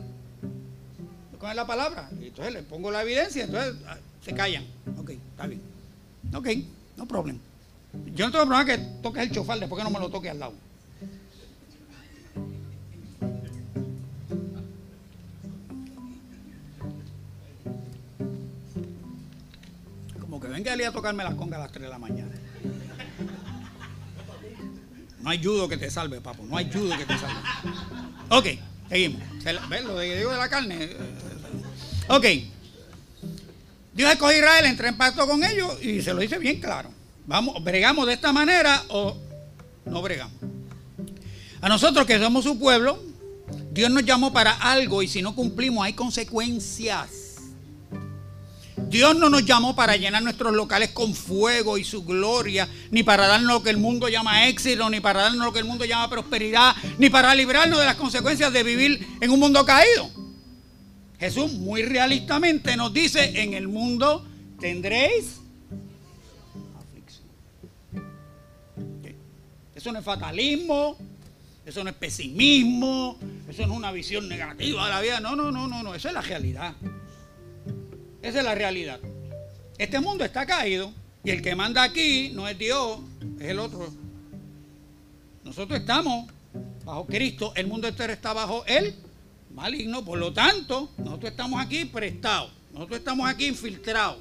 [1.33, 2.09] Búscame la palabra.
[2.21, 4.65] Y entonces le pongo la evidencia, entonces ah, se callan.
[4.99, 5.61] Ok, está bien.
[6.33, 6.49] Ok,
[6.97, 7.41] no problema.
[8.15, 10.39] Yo no tengo problema que toques el chofar después que no me lo toque al
[10.39, 10.53] lado.
[20.57, 22.33] Venga a tocarme las congas a las 3 de la mañana.
[25.21, 26.45] No hay judo que te salve, papo.
[26.45, 27.41] No hay judo que te salve.
[28.31, 28.47] Ok,
[28.89, 29.21] seguimos.
[29.69, 30.97] ¿Ves lo que digo de la carne?
[32.09, 32.25] Ok.
[33.93, 36.89] Dios escogió a Israel, entró en pacto con ellos y se lo dice bien claro.
[37.27, 39.15] Vamos, bregamos de esta manera o
[39.85, 40.37] no bregamos.
[41.61, 42.99] A nosotros que somos su pueblo,
[43.73, 47.26] Dios nos llamó para algo y si no cumplimos hay consecuencias.
[48.77, 53.27] Dios no nos llamó para llenar nuestros locales con fuego y su gloria, ni para
[53.27, 56.11] darnos lo que el mundo llama éxito, ni para darnos lo que el mundo llama
[56.11, 60.11] prosperidad, ni para librarnos de las consecuencias de vivir en un mundo caído.
[61.19, 64.27] Jesús muy realistamente nos dice, en el mundo
[64.61, 65.41] tendréis
[69.87, 70.97] Eso no es fatalismo,
[71.65, 75.21] eso no es pesimismo, eso no es una visión negativa de la vida.
[75.21, 76.75] No, no, no, no, no, eso es la realidad.
[78.27, 78.99] Esa es la realidad.
[79.79, 82.99] Este mundo está caído y el que manda aquí no es Dios,
[83.39, 83.89] es el otro.
[85.45, 86.29] Nosotros estamos
[86.85, 88.97] bajo Cristo, el mundo entero está bajo Él
[89.55, 94.19] maligno, por lo tanto, nosotros estamos aquí prestados, nosotros estamos aquí infiltrados.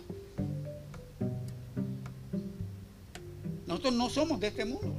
[3.66, 4.96] Nosotros no somos de este mundo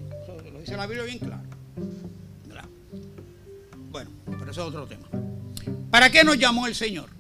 [0.59, 1.42] dice la Biblia bien claro.
[3.92, 5.09] Bueno, pero eso es otro tema.
[5.92, 7.15] ¿Para qué nos llamó el Señor?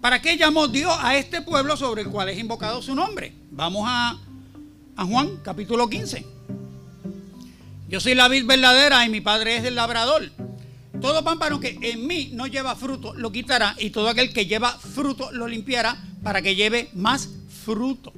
[0.00, 3.34] ¿Para qué llamó Dios a este pueblo sobre el cual es invocado su nombre?
[3.50, 4.18] Vamos a,
[4.96, 6.24] Juan capítulo 15.
[7.88, 10.30] Yo soy la vid verdadera y mi padre es el labrador.
[11.02, 14.72] Todo pámpano que en mí no lleva fruto lo quitará y todo aquel que lleva
[14.72, 17.28] fruto lo limpiará para que lleve más
[17.64, 18.12] fruto.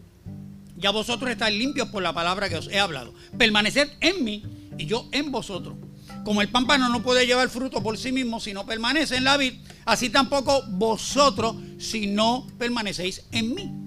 [0.77, 3.13] Ya vosotros estáis limpios por la palabra que os he hablado.
[3.39, 4.45] Permaneced en mí
[4.79, 5.75] y yo en vosotros.
[6.25, 9.37] Como el pámpano no puede llevar fruto por sí mismo si no permanece en la
[9.37, 9.55] vid,
[9.85, 13.83] así tampoco vosotros si no permanecéis en mí.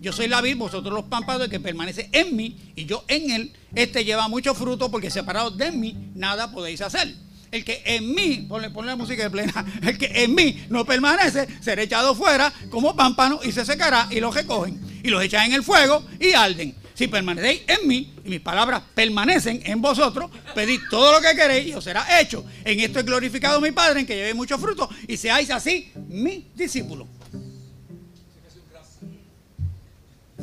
[0.00, 3.52] Yo soy la vid, vosotros los pámpanos que permanece en mí y yo en él.
[3.74, 7.14] Este lleva mucho fruto porque separados de mí nada podéis hacer.
[7.50, 10.84] El que en mí, ponle, ponle la música de plena, el que en mí no
[10.84, 15.46] permanece será echado fuera como pámpano y se secará y lo recogen y los echan
[15.46, 16.74] en el fuego y arden.
[17.00, 21.68] Si permanecéis en mí y mis palabras permanecen en vosotros, pedid todo lo que queréis
[21.68, 22.44] y os será hecho.
[22.62, 26.54] En esto he glorificado mi Padre, en que llevéis mucho fruto y seáis así mis
[26.54, 27.08] discípulos.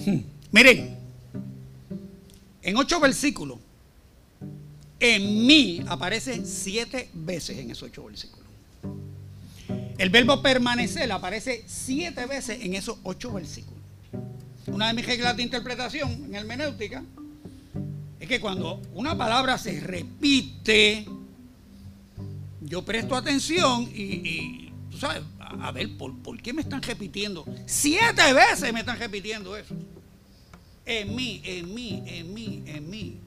[0.04, 0.18] Hmm.
[0.52, 0.98] Miren,
[2.64, 3.60] en ocho versículos,
[5.00, 8.48] en mí aparece siete veces en esos ocho versículos.
[10.00, 13.78] El verbo permanecer aparece siete veces en esos ocho versículos.
[14.68, 17.04] Una de mis reglas de interpretación en hermenéutica
[18.20, 21.06] es que cuando una palabra se repite,
[22.62, 27.46] yo presto atención y, tú sabes, a, ver, ¿por, ¿por, qué me están repitiendo?
[27.66, 29.76] Siete veces me están repitiendo eso.
[30.86, 33.20] En mí, en mí, en mí, en mí.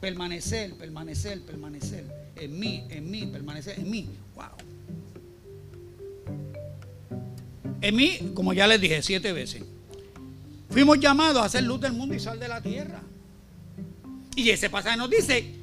[0.00, 2.04] Permanecer, permanecer, permanecer.
[2.36, 4.08] En mí, en mí, permanecer, en mí.
[4.34, 4.44] Wow.
[7.80, 9.62] En mí, como ya les dije, siete veces.
[10.70, 13.02] Fuimos llamados a ser luz del mundo y sal de la tierra.
[14.36, 15.54] Y ese pasaje nos dice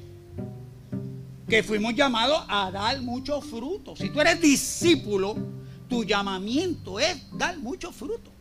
[1.48, 3.94] que fuimos llamados a dar mucho fruto.
[3.96, 5.36] Si tú eres discípulo,
[5.88, 8.32] tu llamamiento es dar mucho fruto.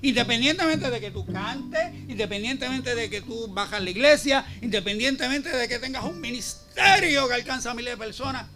[0.00, 5.80] Independientemente de que tú cantes, independientemente de que tú bajas la iglesia, independientemente de que
[5.80, 8.46] tengas un ministerio que alcanza a miles de personas.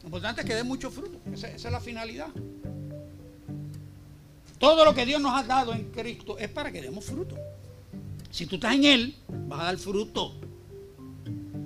[0.00, 1.20] Lo importante es que dé mucho fruto.
[1.32, 2.28] esa es la finalidad.
[4.58, 7.36] Todo lo que Dios nos ha dado en Cristo es para que demos fruto.
[8.30, 10.34] Si tú estás en Él, vas a dar fruto.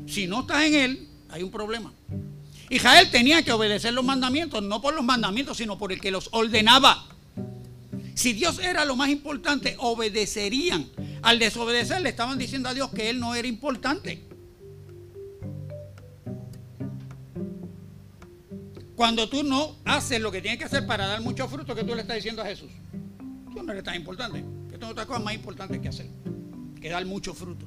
[0.07, 1.93] Si no estás en Él, hay un problema.
[2.71, 6.29] Israel tenía que obedecer los mandamientos, no por los mandamientos, sino por el que los
[6.33, 7.07] ordenaba.
[8.15, 10.91] Si Dios era lo más importante, obedecerían.
[11.23, 14.28] Al desobedecer le estaban diciendo a Dios que Él no era importante.
[18.99, 21.95] Cuando tú no haces lo que tienes que hacer para dar mucho fruto, que tú
[21.95, 22.73] le estás diciendo a Jesús?
[23.55, 24.45] Tú no eres tan importante.
[24.73, 26.09] Yo tengo otras cosas más importantes que hacer,
[26.81, 27.65] que dar mucho fruto.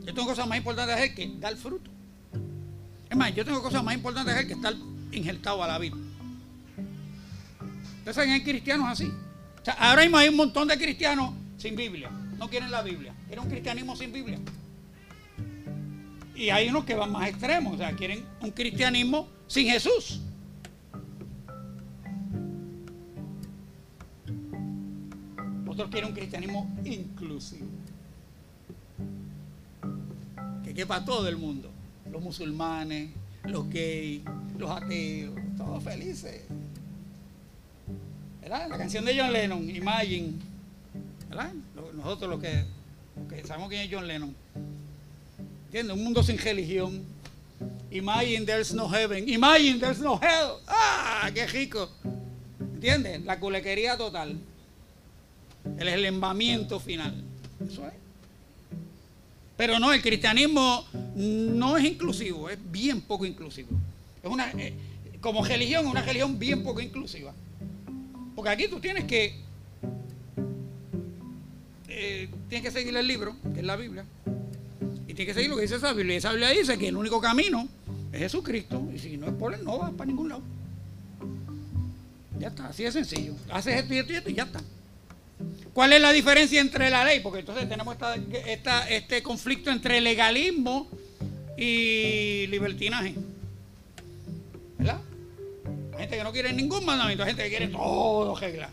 [0.00, 1.88] Yo tengo cosas más importantes que hacer que dar fruto.
[3.08, 4.74] Es más, yo tengo cosas más importantes que hacer que estar
[5.12, 5.94] injertado a la vida.
[7.98, 9.08] Ustedes saben, hay cristianos así.
[9.78, 12.10] ahora mismo hay un montón de cristianos sin Biblia.
[12.38, 13.14] No quieren la Biblia.
[13.28, 14.40] Quieren un cristianismo sin Biblia.
[16.40, 17.74] Y hay unos que van más extremos.
[17.74, 20.22] O sea, quieren un cristianismo sin Jesús.
[25.68, 27.68] Otros quieren un cristianismo inclusivo.
[30.64, 31.70] Que quepa todo el mundo.
[32.10, 33.10] Los musulmanes,
[33.44, 34.22] los gays,
[34.56, 36.44] los ateos, todos felices.
[38.40, 38.66] ¿Verdad?
[38.70, 40.32] La canción de John Lennon, Imagine.
[41.28, 41.52] ¿Verdad?
[41.94, 42.64] Nosotros los que,
[43.44, 44.34] sabemos quién es John Lennon.
[45.70, 45.96] ¿Entiendes?
[45.96, 47.04] Un mundo sin religión.
[47.92, 49.28] Imagine there's no heaven.
[49.28, 50.54] Imagine there's no hell.
[50.66, 51.30] ¡Ah!
[51.32, 51.88] ¡Qué rico!
[52.74, 53.22] ¿Entiendes?
[53.22, 54.36] La culequería total.
[55.78, 57.22] El eslembamiento final.
[57.64, 57.92] Eso es.
[59.56, 63.68] Pero no, el cristianismo no es inclusivo, es bien poco inclusivo.
[64.24, 64.74] Es una, eh,
[65.20, 67.32] como religión, es una religión bien poco inclusiva.
[68.34, 69.36] Porque aquí tú tienes que,
[71.86, 74.04] eh, tienes que seguir el libro, que es la Biblia.
[75.10, 76.14] Y tienes que seguir lo que dice esa Biblia.
[76.14, 77.66] Y esa Biblia dice que el único camino
[78.12, 78.88] es Jesucristo.
[78.94, 80.42] Y si no es por él, no vas para ningún lado.
[82.38, 83.34] Ya está, así de sencillo.
[83.50, 84.60] Haces esto y esto y esto y ya está.
[85.74, 87.18] ¿Cuál es la diferencia entre la ley?
[87.18, 87.96] Porque entonces tenemos
[88.88, 90.88] este conflicto entre legalismo
[91.56, 93.16] y libertinaje.
[94.78, 95.00] ¿Verdad?
[95.94, 98.70] Hay gente que no quiere ningún mandamiento, hay gente que quiere todo regla.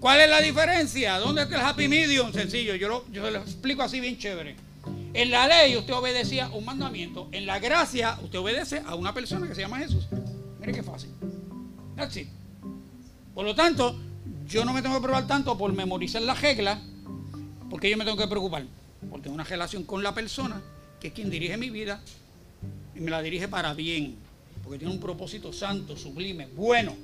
[0.00, 1.18] ¿Cuál es la diferencia?
[1.18, 2.30] ¿Dónde está el happy medium?
[2.30, 4.68] Sencillo, yo lo, yo lo explico así bien chévere.
[5.12, 7.28] En la ley usted obedecía un mandamiento.
[7.32, 10.06] En la gracia usted obedece a una persona que se llama Jesús.
[10.60, 11.10] Mire qué fácil.
[13.34, 13.98] Por lo tanto,
[14.46, 16.80] yo no me tengo que preocupar tanto por memorizar la regla,
[17.68, 18.64] porque yo me tengo que preocupar
[19.08, 20.62] por tener una relación con la persona,
[20.98, 22.00] que es quien dirige mi vida,
[22.94, 24.16] y me la dirige para bien,
[24.62, 26.94] porque tiene un propósito santo, sublime, bueno,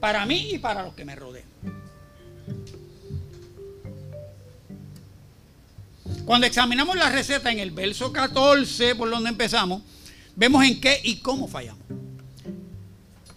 [0.00, 1.46] para mí y para los que me rodean.
[6.24, 9.82] Cuando examinamos la receta en el verso 14, por donde empezamos,
[10.34, 11.82] vemos en qué y cómo fallamos.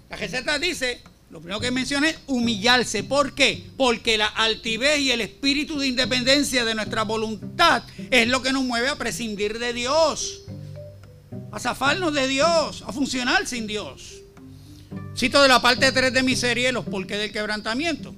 [0.09, 3.03] La receta dice, lo primero que menciona es humillarse.
[3.03, 3.61] ¿Por qué?
[3.75, 8.63] Porque la altivez y el espíritu de independencia de nuestra voluntad es lo que nos
[8.63, 10.43] mueve a prescindir de Dios,
[11.51, 14.21] a zafarnos de Dios, a funcionar sin Dios.
[15.13, 18.15] Cito de la parte 3 de mi serie, Los porqués del quebrantamiento.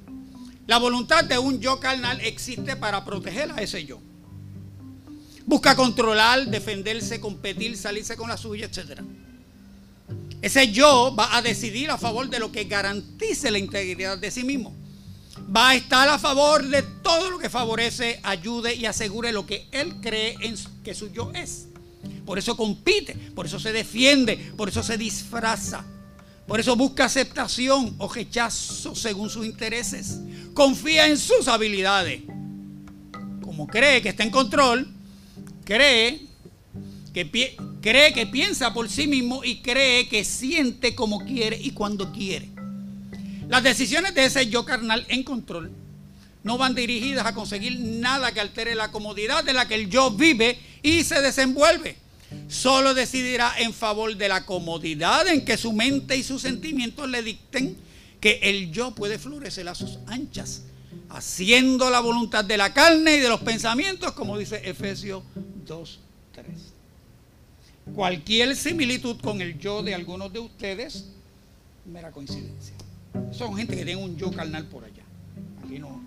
[0.68, 4.00] La voluntad de un yo carnal existe para proteger a ese yo.
[5.50, 9.04] Busca controlar, defenderse, competir, salirse con la suya, etcétera.
[10.44, 14.44] Ese yo va a decidir a favor de lo que garantice la integridad de sí
[14.44, 14.76] mismo.
[15.50, 19.68] Va a estar a favor de todo lo que favorece, ayude y asegure lo que
[19.72, 21.66] él cree en que su yo es.
[22.28, 25.84] Por eso compite, por eso se defiende, por eso se disfraza.
[26.46, 30.20] Por eso busca aceptación o rechazo según sus intereses.
[30.54, 32.22] Confía en sus habilidades.
[33.42, 34.99] Como cree que está en control,
[35.70, 36.22] cree
[37.14, 37.30] que
[37.82, 42.50] Cree que piensa por sí mismo y cree que siente como quiere y cuando quiere.
[43.48, 45.72] Las decisiones de ese yo carnal en control
[46.44, 50.12] no van dirigidas a conseguir nada que altere la comodidad de la que el yo
[50.12, 51.96] vive y se desenvuelve.
[52.50, 57.24] Solo decidirá en favor de la comodidad en que su mente y sus sentimientos le
[57.24, 57.78] dicten
[58.20, 60.64] que el yo puede florecer a sus anchas,
[61.10, 65.24] haciendo la voluntad de la carne y de los pensamientos, como dice Efesios
[65.66, 66.00] 2,
[66.34, 66.80] 3
[67.94, 71.10] cualquier similitud con el yo de algunos de ustedes,
[71.86, 72.76] mera coincidencia.
[73.32, 75.04] Son gente que tiene un yo carnal por allá.
[75.64, 76.02] Aquí no,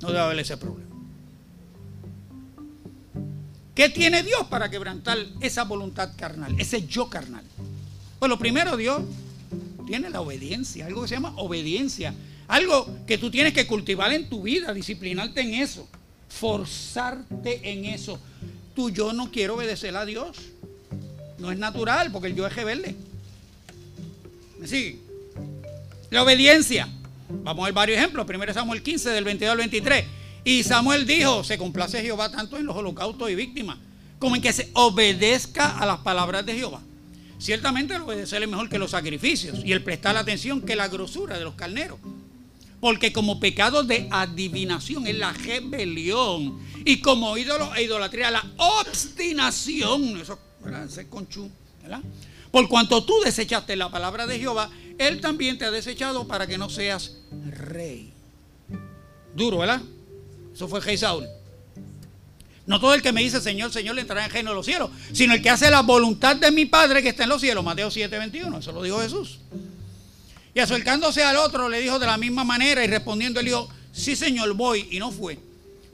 [0.00, 0.90] no debe haber ese problema.
[3.74, 7.44] ¿Qué tiene Dios para quebrantar esa voluntad carnal, ese yo carnal?
[8.18, 9.02] Pues lo primero, Dios
[9.86, 12.14] tiene la obediencia, algo que se llama obediencia,
[12.48, 15.88] algo que tú tienes que cultivar en tu vida, disciplinarte en eso,
[16.28, 18.18] forzarte en eso
[18.74, 20.36] tu yo no quiere obedecer a Dios.
[21.38, 22.94] No es natural, porque el yo es rebelde.
[24.58, 24.96] ¿Me?
[26.10, 26.88] La obediencia.
[27.28, 28.26] Vamos a ver varios ejemplos.
[28.26, 30.04] Primero Samuel 15, del 22 al 23.
[30.44, 33.78] Y Samuel dijo, se complace Jehová tanto en los holocaustos y víctimas,
[34.18, 36.80] como en que se obedezca a las palabras de Jehová.
[37.38, 41.38] Ciertamente el obedecer es mejor que los sacrificios y el prestar atención que la grosura
[41.38, 41.98] de los carneros.
[42.84, 50.20] Porque como pecado de adivinación es la rebelión y como ídolo e idolatría, la obstinación,
[50.20, 50.84] eso, ¿verdad?
[50.84, 51.48] Ese conchu,
[51.80, 52.02] ¿verdad?
[52.50, 54.68] Por cuanto tú desechaste la palabra de Jehová,
[54.98, 57.16] Él también te ha desechado para que no seas
[57.48, 58.12] rey.
[59.34, 59.80] Duro, ¿verdad?
[60.52, 61.26] Eso fue rey Saúl.
[62.66, 64.90] No todo el que me dice Señor, Señor le entrará en reino de los cielos,
[65.10, 67.64] sino el que hace la voluntad de mi Padre que está en los cielos.
[67.64, 69.38] Mateo 7, 21, eso lo dijo Jesús.
[70.54, 74.14] Y acercándose al otro le dijo de la misma manera y respondiendo él dijo, sí
[74.14, 75.38] señor, voy y no fue.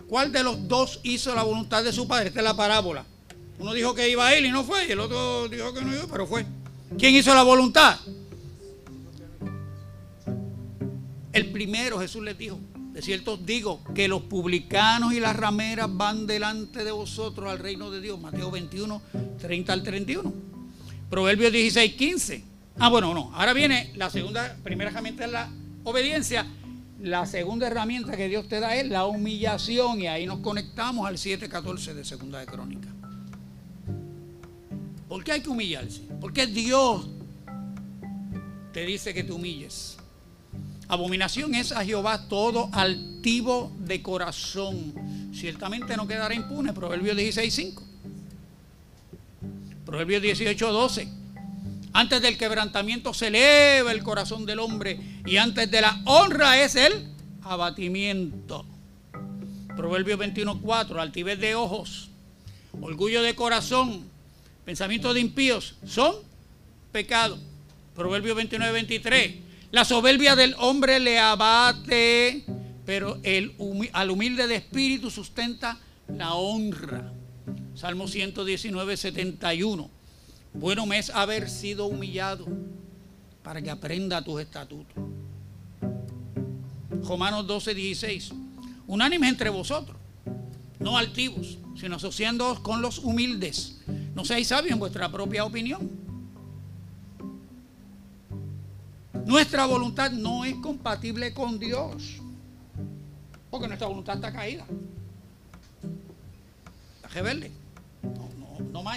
[0.07, 2.29] ¿Cuál de los dos hizo la voluntad de su padre?
[2.29, 3.07] Esta es la parábola.
[3.59, 5.95] Uno dijo que iba a él y no fue, y el otro dijo que no
[5.95, 6.45] iba, pero fue.
[6.99, 7.99] ¿Quién hizo la voluntad?
[11.33, 12.59] El primero, Jesús les dijo,
[12.93, 17.91] de cierto digo que los publicanos y las rameras van delante de vosotros al reino
[17.91, 18.21] de Dios.
[18.21, 19.01] Mateo 21,
[19.41, 20.35] 30 al 31.
[21.09, 22.50] Proverbios 16, 15.
[22.79, 23.31] Ah, bueno, no.
[23.35, 25.51] Ahora viene la segunda, primera herramienta es la
[25.85, 26.47] obediencia.
[27.01, 30.01] La segunda herramienta que Dios te da es la humillación.
[30.01, 32.89] Y ahí nos conectamos al 7.14 de Segunda de Crónica.
[35.09, 36.03] ¿Por qué hay que humillarse?
[36.21, 37.09] Porque Dios
[38.73, 39.97] te dice que te humilles.
[40.89, 45.31] Abominación es a Jehová todo altivo de corazón.
[45.33, 46.73] Ciertamente no quedará impune.
[46.73, 47.83] Proverbios 16.5.
[49.87, 51.20] Proverbios 18.12.
[51.93, 56.77] Antes del quebrantamiento se eleva el corazón del hombre y antes de la honra es
[56.77, 57.09] el
[57.43, 58.65] abatimiento.
[59.77, 61.01] Proverbios 21.4.
[61.01, 62.11] Altivez de ojos,
[62.81, 64.05] orgullo de corazón,
[64.65, 66.15] pensamientos de impíos son
[66.93, 67.39] pecados.
[67.95, 72.45] Proverbios 29.23 la soberbia del hombre le abate,
[72.85, 73.55] pero el,
[73.93, 75.79] al humilde de espíritu sustenta
[76.09, 77.13] la honra.
[77.77, 79.91] Salmo 119, 71.
[80.53, 82.47] Bueno me es haber sido humillado
[83.43, 84.95] para que aprenda tus estatutos.
[87.03, 88.33] Romanos 12, 16.
[88.87, 89.97] Unánimes entre vosotros,
[90.79, 93.81] no altivos, sino asociándoos con los humildes.
[94.15, 96.01] No seáis sabios en vuestra propia opinión
[99.31, 102.17] Nuestra voluntad no es compatible con Dios.
[103.49, 104.67] Porque nuestra voluntad está caída.
[106.97, 107.53] Está rebelde.
[108.03, 108.29] No,
[108.73, 108.91] no, no.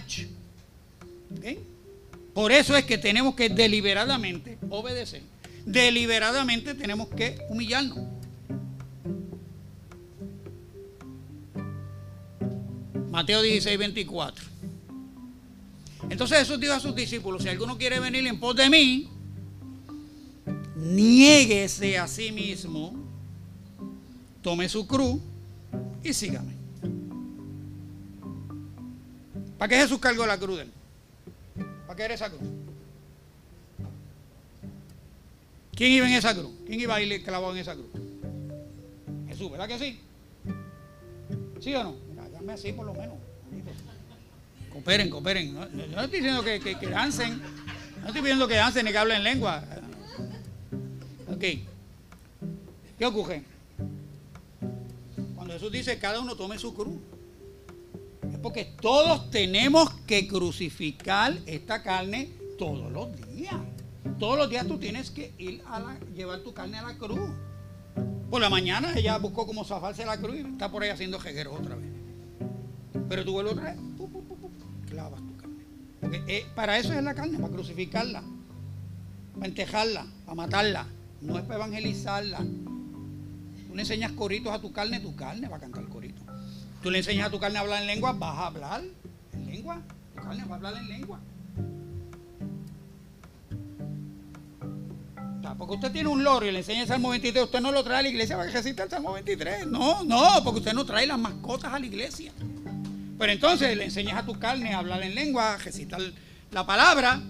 [2.34, 5.22] Por eso es que tenemos que deliberadamente obedecer.
[5.66, 8.00] Deliberadamente tenemos que humillarnos.
[13.12, 14.46] Mateo 16, 24.
[16.10, 19.10] Entonces Jesús dijo a sus discípulos, si alguno quiere venir en pos de mí,
[20.76, 22.94] niéguese a sí mismo,
[24.42, 25.22] tome su cruz
[26.04, 26.54] y sígame.
[29.58, 30.72] ¿Para qué Jesús cargó la cruz de él?
[31.94, 32.42] ¿Para qué era esa cruz?
[35.76, 36.52] ¿Quién iba en esa cruz?
[36.66, 37.86] ¿Quién iba a ir clavado en esa cruz?
[39.28, 40.00] Jesús, ¿verdad que sí?
[41.60, 41.96] ¿Sí o no?
[42.10, 43.16] Mira, así por lo menos.
[44.72, 45.54] Cooperen, cooperen.
[45.54, 47.40] No, no estoy diciendo que, que, que dancen.
[48.02, 49.64] No estoy pidiendo que dancen ni que hablen lengua.
[51.40, 53.44] ¿Qué ocurre?
[55.36, 56.98] Cuando Jesús dice cada uno tome su cruz,
[58.32, 63.56] es porque todos tenemos que crucificar esta carne todos los días.
[64.20, 67.30] Todos los días tú tienes que ir a llevar tu carne a la cruz.
[68.30, 71.60] Por la mañana ella buscó cómo zafarse la cruz y está por ahí haciendo jegueros
[71.60, 71.90] otra vez.
[73.10, 73.82] Pero tú vuelves otra vez,
[74.90, 75.64] clavas tu carne.
[76.02, 78.24] Porque eh, para eso es la carne, para crucificarla,
[79.36, 80.88] para entejarla, para matarla
[81.24, 82.40] no es para evangelizarla.
[82.40, 86.03] Tú le enseñas coritos a tu carne, tu carne va a cantar corito.
[86.84, 88.82] Tú le enseñas a tu carne a hablar en lengua, vas a hablar
[89.32, 89.82] en lengua.
[90.16, 91.20] Tu carne va a hablar en lengua.
[95.58, 98.00] porque usted tiene un loro y le enseña el Salmo 23, usted no lo trae
[98.00, 99.68] a la iglesia para que recite el Salmo 23.
[99.68, 102.32] No, no, porque usted no trae las mascotas a la iglesia.
[103.20, 106.02] Pero entonces le enseñas a tu carne a hablar en lengua, a recitar
[106.52, 107.22] la palabra,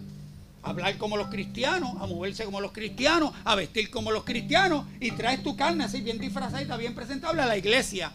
[0.61, 5.11] hablar como los cristianos, a moverse como los cristianos, a vestir como los cristianos y
[5.11, 8.13] traes tu carne así bien disfrazada, bien presentable a la iglesia.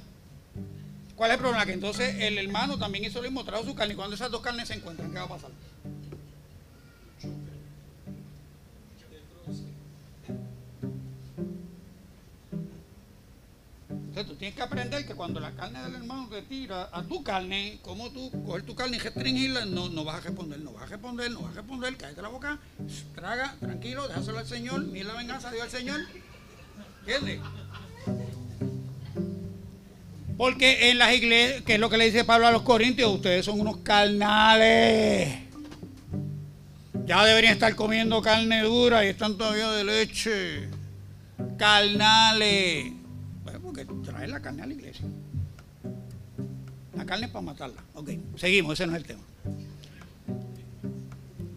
[1.18, 1.66] ¿Cuál es el problema?
[1.66, 4.40] Que entonces el hermano también hizo lo mismo, trajo su carne y cuando esas dos
[4.40, 5.50] carnes se encuentran, ¿qué va a pasar?
[14.26, 17.78] tú tienes que aprender que cuando la carne del hermano te tira a tu carne,
[17.82, 20.86] como tú coger tu carne y restringirla, no, no vas a responder, no vas a
[20.86, 22.58] responder, no vas a responder, cállate la boca,
[23.14, 26.00] traga, tranquilo, déjaselo al Señor, mira la venganza, dio al Señor.
[27.06, 27.40] ¿Entiendes?
[30.38, 33.44] Porque en las iglesias, que es lo que le dice Pablo a los corintios, ustedes
[33.44, 35.40] son unos carnales.
[37.04, 40.68] Ya deberían estar comiendo carne dura y están todavía de leche.
[41.58, 42.92] Carnales
[44.04, 45.06] traer la carne a la iglesia.
[46.96, 47.82] La carne es para matarla.
[47.94, 49.22] Ok, seguimos, ese no es el tema.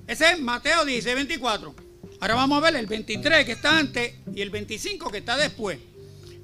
[0.08, 1.74] Ese es Mateo dice 24.
[2.20, 5.80] Ahora vamos a ver el 23 que está antes y el 25 que está después.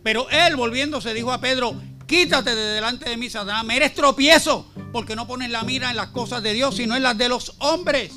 [0.03, 4.65] Pero él volviéndose dijo a Pedro, quítate de delante de mí, Satanás, me eres tropiezo,
[4.91, 7.53] porque no pones la mira en las cosas de Dios, sino en las de los
[7.59, 8.13] hombres.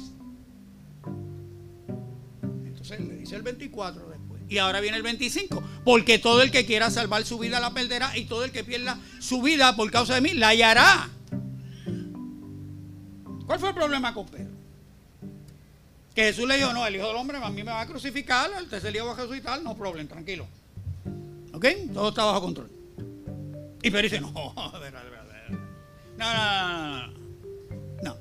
[2.64, 4.42] Entonces le dice el 24 después.
[4.48, 5.62] Y ahora viene el 25.
[5.84, 8.98] Porque todo el que quiera salvar su vida la perderá y todo el que pierda
[9.18, 11.08] su vida por causa de mí la hallará.
[13.46, 14.50] ¿Cuál fue el problema con Pedro?
[16.14, 18.50] Que Jesús le dijo, no, el Hijo del Hombre a mí me va a crucificar,
[18.58, 20.46] el tercer día va a resucitar, no problema, tranquilo.
[21.52, 21.66] ¿Ok?
[21.92, 22.79] Todo está bajo control.
[23.82, 25.50] Y Pedro dice, no, a ver, a ver, a ver.
[26.16, 27.12] No, no, no,
[28.02, 28.16] no.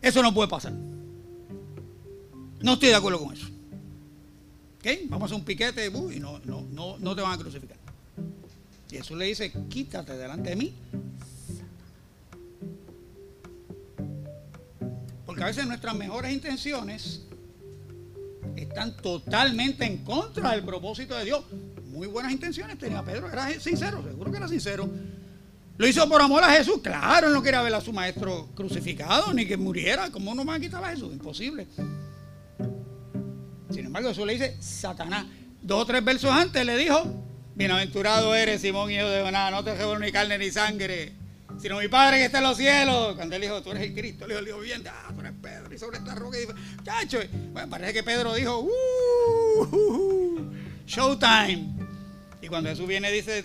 [0.00, 0.72] Eso no puede pasar.
[2.60, 3.46] No estoy de acuerdo con eso.
[4.78, 4.86] ¿Ok?
[5.08, 7.76] Vamos a hacer un piquete y no, no, no, no te van a crucificar.
[8.90, 10.74] Y Jesús le dice, quítate delante de mí.
[15.24, 17.22] Porque a veces nuestras mejores intenciones
[18.54, 21.42] están totalmente en contra del propósito de Dios.
[21.92, 24.88] Muy buenas intenciones tenía Pedro, era sincero, seguro que era sincero.
[25.76, 29.34] Lo hizo por amor a Jesús, claro, él no quería ver a su maestro crucificado
[29.34, 30.10] ni que muriera.
[30.10, 31.12] ¿Cómo no me va a quitar a Jesús?
[31.12, 31.66] Imposible.
[33.70, 35.26] Sin embargo, Jesús le dice, Satanás.
[35.60, 37.24] Dos o tres versos antes le dijo,
[37.54, 41.12] bienaventurado eres Simón hijo de Jonás, no te llevo ni carne ni sangre,
[41.60, 43.14] sino mi Padre que está en los cielos.
[43.16, 45.78] Cuando él dijo, tú eres el Cristo, le dijo, bien, ah, tú eres Pedro, y
[45.78, 47.20] sobre esta roca, y dijo, chacho,
[47.52, 50.52] bueno, parece que Pedro dijo, uh,
[50.86, 51.81] showtime.
[52.42, 53.44] Y cuando Jesús viene dice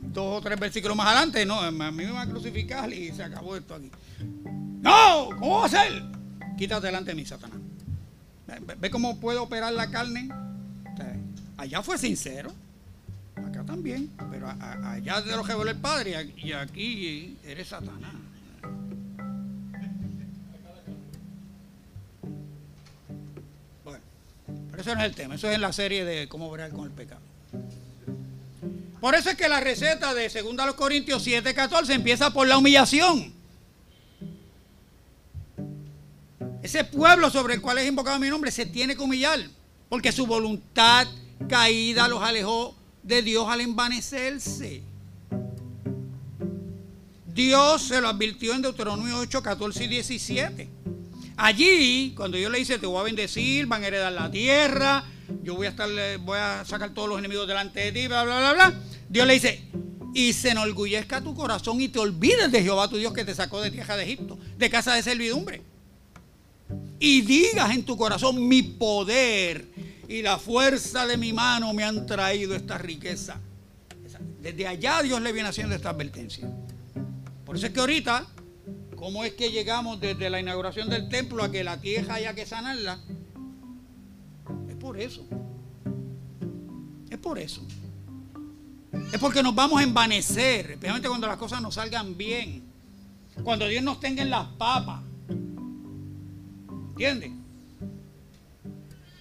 [0.00, 3.24] dos o tres versículos más adelante, no, a mí me va a crucificar y se
[3.24, 3.90] acabó esto aquí.
[4.80, 6.02] No, ¿cómo va a ser?
[6.56, 7.58] Quítate delante de mí, Satanás.
[8.78, 10.30] ¿Ve cómo puede operar la carne?
[11.58, 12.52] allá fue sincero,
[13.34, 18.12] acá también, pero allá de lo que el Padre y aquí eres Satanás.
[23.84, 24.04] Bueno,
[24.70, 26.84] pero eso no es el tema, eso es en la serie de cómo bregar con
[26.84, 27.25] el pecado.
[29.00, 33.34] Por eso es que la receta de 2 Corintios 7:14 empieza por la humillación.
[36.62, 39.38] Ese pueblo sobre el cual es invocado mi nombre se tiene que humillar,
[39.88, 41.06] porque su voluntad
[41.48, 44.82] caída los alejó de Dios al envanecerse.
[47.26, 50.68] Dios se lo advirtió en Deuteronomio 8, 14 y 17.
[51.36, 55.04] Allí, cuando Dios le dice, te voy a bendecir, van a heredar la tierra,
[55.42, 55.88] yo voy a estar,
[56.20, 58.80] voy a sacar todos los enemigos delante de ti, bla, bla, bla, bla.
[59.08, 59.64] Dios le dice,
[60.14, 63.60] y se enorgullezca tu corazón y te olvides de Jehová tu Dios que te sacó
[63.60, 65.62] de tierra de Egipto, de casa de servidumbre
[66.98, 69.66] y digas en tu corazón, mi poder
[70.08, 73.40] y la fuerza de mi mano me han traído esta riqueza.
[74.40, 76.48] Desde allá Dios le viene haciendo esta advertencia.
[77.44, 78.26] Por eso es que ahorita,
[78.94, 82.46] ¿cómo es que llegamos desde la inauguración del templo a que la tierra haya que
[82.46, 83.00] sanarla?
[84.96, 85.26] Por eso.
[87.10, 87.60] Es por eso.
[89.12, 92.62] Es porque nos vamos a envanecer, especialmente cuando las cosas nos salgan bien.
[93.44, 95.02] Cuando Dios nos tenga en las papas.
[96.92, 97.30] ¿Entiendes?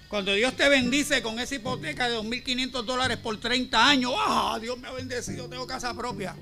[0.08, 4.58] Cuando Dios te bendice con esa hipoteca de 2.500 dólares por 30 años, ¡ah!
[4.62, 6.38] Dios me ha bendecido, tengo casa propia.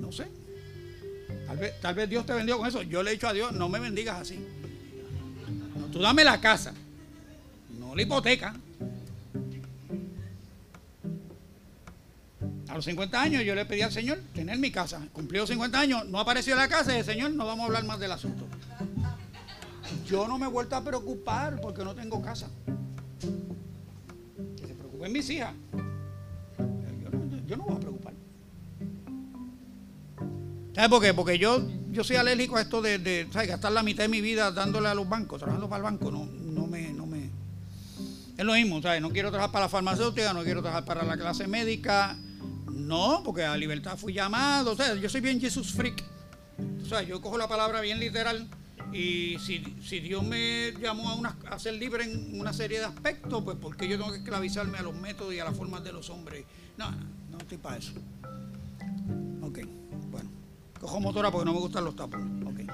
[0.00, 0.26] No sé.
[1.46, 2.80] Tal vez, tal vez Dios te bendiga con eso.
[2.80, 4.42] Yo le he dicho a Dios, no me bendigas así.
[5.92, 6.72] Tú dame la casa,
[7.78, 8.54] no la hipoteca.
[12.68, 15.06] A los 50 años yo le pedí al Señor tener mi casa.
[15.12, 18.00] Cumplió 50 años, no apareció la casa y el Señor, no vamos a hablar más
[18.00, 18.46] del asunto.
[20.06, 22.48] Yo no me he vuelto a preocupar porque no tengo casa.
[24.56, 25.54] Que se preocupen mis hijas.
[27.46, 28.14] Yo no, voy a preocupar.
[30.74, 31.12] ¿Sabes por qué?
[31.12, 31.62] Porque yo,
[31.92, 35.08] yo soy alérgico a esto de, gastar la mitad de mi vida dándole a los
[35.08, 36.10] bancos, trabajando para el banco.
[36.10, 37.30] No, no me, no me.
[38.36, 39.00] Es lo mismo, ¿sabes?
[39.00, 42.16] No quiero trabajar para la farmacéutica, no quiero trabajar para la clase médica
[42.92, 44.72] no, porque a libertad fui llamado.
[44.72, 46.04] O sea, yo soy bien Jesus freak.
[46.82, 48.48] O sea, yo cojo la palabra bien literal.
[48.92, 53.56] Y si, Dios me llamó a, una, ser libre en una serie de aspectos, pues
[53.60, 56.44] porque yo tengo que esclavizarme a los métodos y a las formas de los hombres.
[56.76, 56.98] No, no,
[57.30, 57.92] no estoy para eso.
[59.40, 59.81] Ok, bueno.
[59.81, 59.81] Cojo
[61.00, 62.46] motora porque no me gustan los tapones.
[62.46, 62.72] Ok.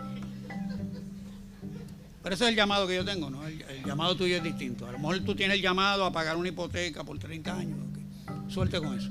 [2.23, 3.47] Pero ese es el llamado que yo tengo, ¿no?
[3.47, 4.87] El, llamado tuyo es distinto.
[4.87, 7.79] A lo mejor tú tienes el llamado a pagar una hipoteca por 30 años.
[8.49, 9.09] Suerte con eso.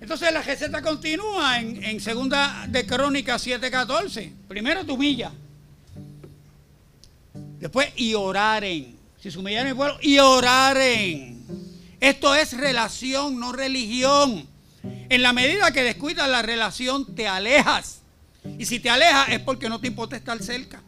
[0.00, 4.32] Entonces la receta continúa en, segunda de Crónicas 7:14.
[4.48, 5.32] Primero tu humilla.
[7.60, 8.96] Después y oraren.
[9.20, 11.44] Si se humillan el pueblo, y oraren.
[12.00, 14.55] Esto es relación, no religión.
[15.08, 18.02] En la medida que descuidas la relación, te alejas.
[18.58, 20.82] Y si te alejas es porque no te importa estar cerca.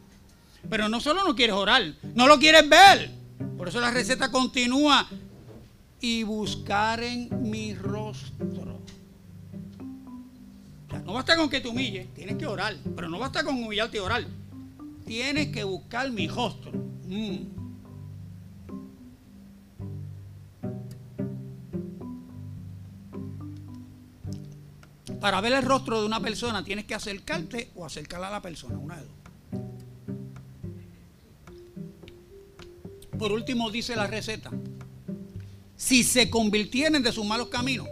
[0.69, 3.11] Pero no solo no quieres orar, no lo quieres ver.
[3.57, 5.07] Por eso la receta continúa.
[6.01, 8.79] Y buscar en mi rostro.
[11.03, 12.75] No basta con que te humilles, tienes que orar.
[12.95, 14.23] Pero no basta con humillarte y orar.
[15.05, 16.71] tienes que buscar mi rostro.
[17.07, 17.58] Mm.
[25.19, 28.77] Para ver el rostro de una persona tienes que acercarte o acercar a la persona,
[28.77, 29.19] una de dos.
[33.17, 34.49] Por último dice la receta,
[35.75, 37.87] si se convirtieren de sus malos caminos,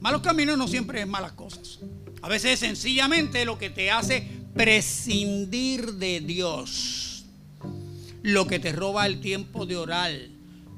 [0.00, 1.78] malos caminos no siempre es malas cosas.
[2.20, 7.26] A veces es sencillamente lo que te hace prescindir de Dios,
[8.22, 10.12] lo que te roba el tiempo de orar,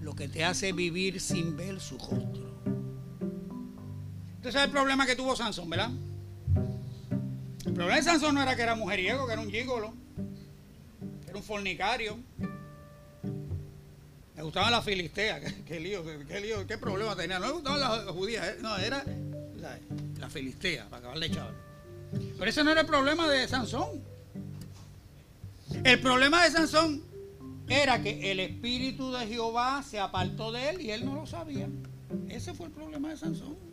[0.01, 2.46] lo que te hace vivir sin ver su rostro.
[4.47, 5.91] Usted sabe el problema que tuvo Sansón, ¿verdad?
[7.65, 9.93] El problema de Sansón no era que era mujeriego, que era un gígolo,
[11.25, 12.17] que era un fornicario.
[14.37, 17.41] Le gustaban las filisteas, qué, lío, qué lío, qué problema tenía.
[17.41, 18.59] No le gustaban las judías, ¿eh?
[18.61, 19.03] no, era
[19.57, 19.81] la,
[20.21, 21.53] la filistea, para acabar de echar.
[22.39, 24.01] Pero ese no era el problema de Sansón.
[25.83, 27.03] El problema de Sansón
[27.69, 31.67] era que el espíritu de Jehová se apartó de él y él no lo sabía.
[32.29, 33.66] Ese fue el problema de Sansón.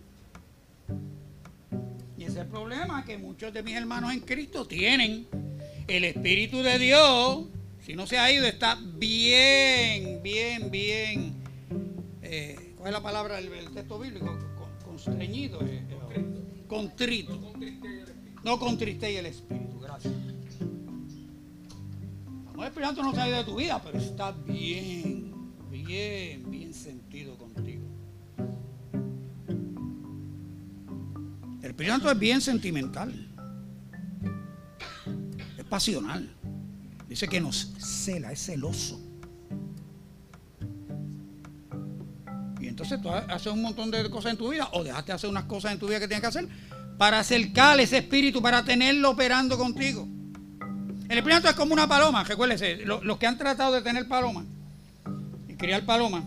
[2.35, 5.27] El problema que muchos de mis hermanos en Cristo tienen.
[5.87, 7.45] El Espíritu de Dios,
[7.85, 11.35] si no se ha ido, está bien, bien, bien.
[12.23, 14.35] Eh, ¿Cuál es la palabra del, texto bíblico?
[14.83, 15.59] Constreñido.
[16.67, 17.53] Contrito.
[18.43, 19.79] No contriste el Espíritu.
[19.79, 20.13] Gracias.
[22.55, 25.33] El Espíritu no se ha ido de tu vida, pero está bien,
[25.69, 27.32] bien, bien sentido
[31.73, 33.11] Espíritu Santo es bien sentimental.
[35.57, 36.31] Es pasional.
[37.09, 39.01] Dice que nos cela, es celoso.
[42.61, 45.45] Y entonces tú haces un montón de cosas en tu vida o dejaste hacer unas
[45.45, 46.47] cosas en tu vida que tienes que hacer
[46.99, 50.07] para acercar ese espíritu, para tenerlo operando contigo.
[51.09, 54.45] El Espíritu es como una paloma, recuérdese, los, que han tratado de tener paloma
[55.47, 56.23] y criar paloma,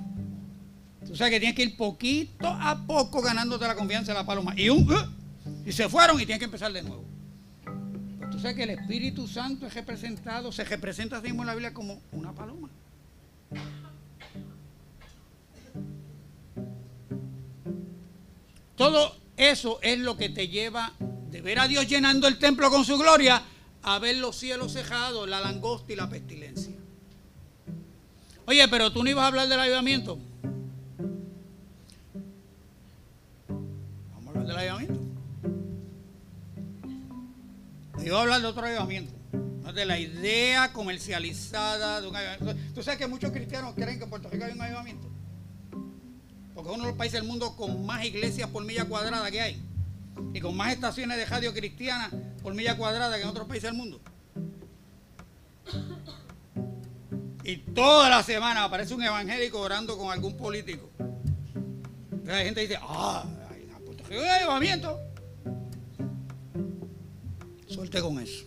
[1.07, 4.53] tú sabes que tienes que ir poquito a poco ganándote la confianza de la paloma.
[4.57, 4.90] Y un...
[4.90, 5.16] Uh,
[5.64, 7.05] y se fueron y tienen que empezar de nuevo.
[8.18, 11.55] Pues tú sabes que el Espíritu Santo es representado, se representa así mismo en la
[11.55, 12.70] Biblia como una paloma.
[18.76, 20.92] Todo eso es lo que te lleva
[21.30, 23.42] de ver a Dios llenando el templo con su gloria
[23.82, 26.74] a ver los cielos cejados, la langosta y la pestilencia.
[28.47, 30.18] Oye, pero tú no ibas a hablar del avivamiento.
[33.49, 35.05] Vamos a hablar del avivamiento.
[38.07, 39.12] Yo voy a hablar de otro avivamiento,
[39.74, 42.54] de la idea comercializada de un avivamiento.
[42.72, 45.09] Tú sabes que muchos cristianos creen que en Puerto Rico hay un avivamiento.
[46.54, 49.40] Porque es uno de los países del mundo con más iglesias por milla cuadrada que
[49.40, 49.61] hay.
[50.32, 52.09] Y con más estaciones de radio cristiana
[52.44, 54.00] por milla cuadrada que en otros países del mundo.
[57.42, 60.92] Y toda la semana aparece un evangélico orando con algún político.
[61.00, 63.24] Entonces la gente dice, ah,
[64.09, 65.00] hay avivamiento.
[67.69, 68.45] Suerte con eso.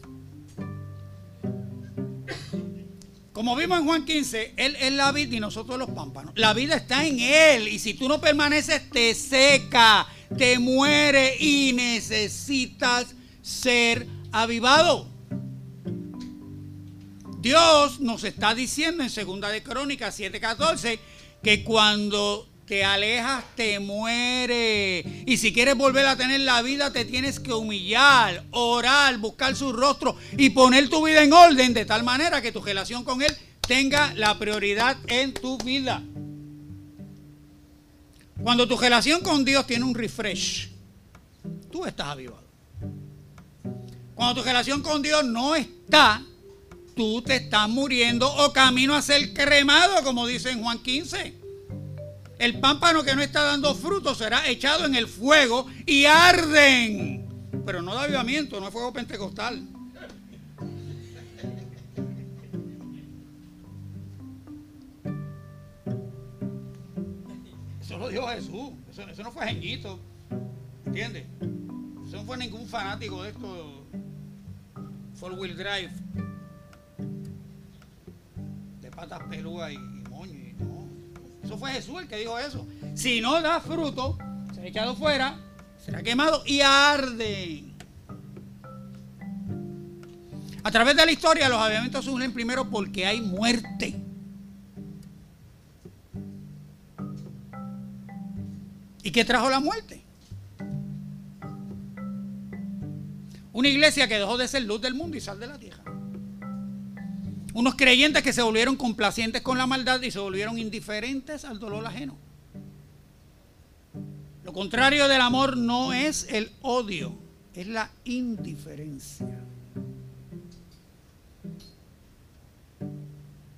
[3.40, 6.34] Como vimos en Juan 15, Él es la vida y nosotros los pámpanos.
[6.36, 10.08] La vida está en Él y si tú no permaneces te seca,
[10.38, 15.08] te muere y necesitas ser avivado.
[17.40, 21.00] Dios nos está diciendo en Segunda de Crónicas 7:14
[21.42, 25.04] que cuando te alejas, te muere.
[25.26, 29.74] Y si quieres volver a tener la vida, te tienes que humillar, orar, buscar su
[29.74, 33.36] rostro y poner tu vida en orden de tal manera que tu relación con Él
[33.62, 36.04] tenga la prioridad en tu vida.
[38.44, 40.70] Cuando tu relación con Dios tiene un refresh,
[41.72, 42.44] tú estás avivado.
[44.14, 46.22] Cuando tu relación con Dios no está,
[46.96, 51.39] tú te estás muriendo o camino a ser cremado, como dice en Juan 15.
[52.40, 57.28] El pámpano que no está dando fruto será echado en el fuego y arden.
[57.66, 59.68] Pero no da avivamiento, no es fuego pentecostal.
[67.82, 68.72] Eso lo dijo Jesús.
[68.90, 70.00] Eso, no fue genito.
[70.86, 71.26] ¿Entiendes?
[72.08, 73.86] Eso no fue ningún fanático de esto.
[75.16, 75.92] Four wheel drive.
[78.80, 79.89] De patas peludas y
[81.50, 82.68] eso fue Jesús el que dijo eso.
[82.94, 84.20] Si no da fruto,
[84.54, 85.36] será echado fuera,
[85.84, 87.64] será quemado y arde.
[90.62, 94.00] A través de la historia los avivamientos surgen primero porque hay muerte.
[99.02, 100.04] ¿Y qué trajo la muerte?
[103.54, 105.89] Una iglesia que dejó de ser luz del mundo y sal de la tierra.
[107.60, 111.86] Unos creyentes que se volvieron complacientes con la maldad y se volvieron indiferentes al dolor
[111.86, 112.16] ajeno.
[114.46, 117.20] Lo contrario del amor no es el odio,
[117.54, 119.42] es la indiferencia.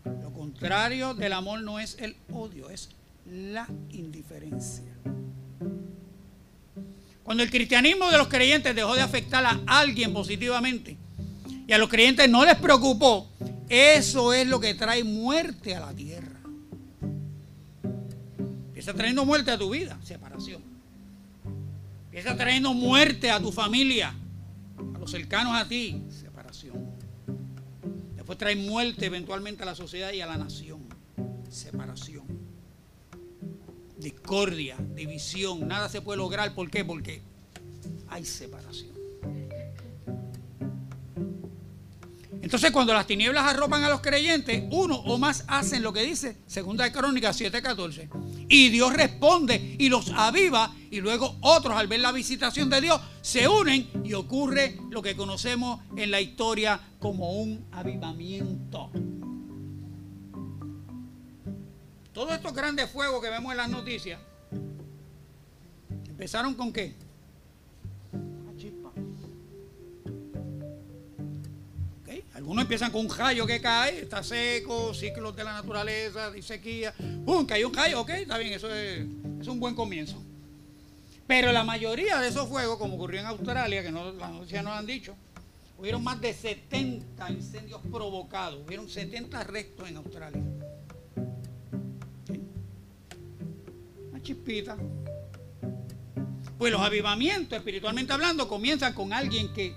[0.03, 2.89] Lo contrario del amor no es el odio, es
[3.27, 4.91] la indiferencia.
[7.21, 10.97] Cuando el cristianismo de los creyentes dejó de afectar a alguien positivamente
[11.67, 13.29] y a los creyentes no les preocupó,
[13.69, 16.39] eso es lo que trae muerte a la tierra.
[18.67, 20.61] Empieza trayendo muerte a tu vida, separación.
[22.05, 24.13] Empieza trayendo muerte a tu familia,
[24.95, 26.91] a los cercanos a ti, separación.
[28.15, 30.81] Después trae muerte eventualmente a la sociedad y a la nación,
[31.49, 32.41] separación
[34.01, 36.53] discordia, división, nada se puede lograr.
[36.53, 36.83] ¿Por qué?
[36.83, 37.21] Porque
[38.09, 38.90] hay separación.
[42.41, 46.37] Entonces cuando las tinieblas arropan a los creyentes, uno o más hacen lo que dice
[46.47, 48.09] Segunda de Crónicas 7:14.
[48.49, 52.99] Y Dios responde y los aviva y luego otros al ver la visitación de Dios
[53.21, 58.89] se unen y ocurre lo que conocemos en la historia como un avivamiento.
[62.11, 64.19] Todos estos grandes fuegos que vemos en las noticias,
[66.09, 66.95] ¿empezaron con qué?
[72.41, 76.91] Algunos empiezan con un rayo que cae, está seco, ciclos de la naturaleza, de sequía.
[77.23, 77.45] ¡Pum!
[77.45, 79.05] Cayó un rayo, ok, está bien, eso es,
[79.47, 80.19] un buen comienzo.
[81.27, 84.73] Pero la mayoría de esos fuegos, como ocurrió en Australia, que no, las noticias nos
[84.73, 85.15] han dicho,
[85.77, 90.41] hubieron más de 70 incendios provocados, hubieron 70 arrestos en Australia.
[94.23, 94.77] chispita.
[96.57, 99.75] Pues los avivamientos, espiritualmente hablando, comienzan con alguien que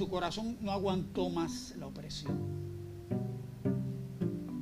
[0.00, 2.32] su corazón no aguantó más la opresión.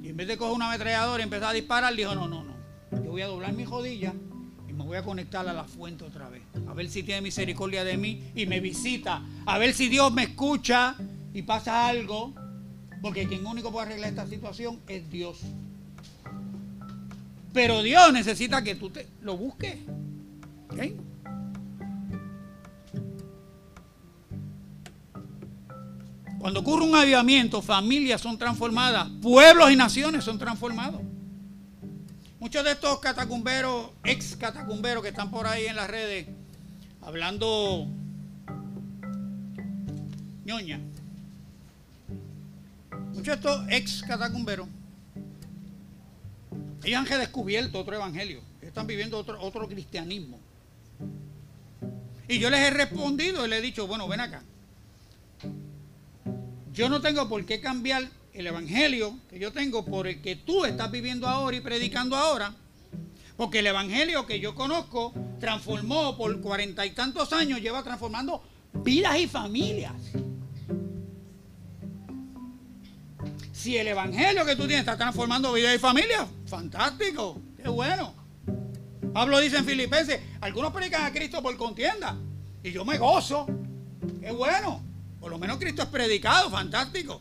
[0.02, 2.54] Y en vez de coger una ametralladora y empezar a disparar, dijo, no, no, no.
[3.04, 4.12] Yo voy a doblar mi rodilla
[4.68, 6.42] y me voy a conectar a la fuente otra vez.
[6.66, 9.22] A ver si tiene misericordia de mí y me visita.
[9.46, 10.96] A ver si Dios me escucha
[11.32, 12.34] y pasa algo.
[13.00, 15.38] Porque quien único puede arreglar esta situación es Dios.
[17.52, 19.76] Pero Dios necesita que tú te lo busques.
[26.38, 31.00] Cuando ocurre un avivamiento, familias son transformadas, pueblos y naciones son transformados.
[32.38, 36.28] Muchos de estos catacumberos, ex catacumberos que están por ahí en las redes,
[37.02, 37.88] hablando
[40.44, 40.80] ñoña.
[43.12, 44.68] Muchos de estos ex catacumberos
[46.84, 48.40] ellos han redescubierto otro evangelio.
[48.62, 50.38] Están viviendo otro, otro cristianismo.
[52.28, 54.42] Y yo les he respondido y les he dicho, bueno, ven acá.
[56.72, 60.64] Yo no tengo por qué cambiar el evangelio que yo tengo por el que tú
[60.64, 62.54] estás viviendo ahora y predicando ahora.
[63.36, 68.42] Porque el evangelio que yo conozco transformó por cuarenta y tantos años, lleva transformando
[68.72, 69.94] vidas y familias.
[73.52, 78.14] Si el evangelio que tú tienes está transformando vida y familia, fantástico, qué bueno.
[79.12, 82.16] Pablo dice en Filipenses, algunos predican a Cristo por contienda
[82.62, 83.46] y yo me gozo,
[84.20, 84.87] qué bueno.
[85.20, 87.20] Por lo menos Cristo es predicado, fantástico.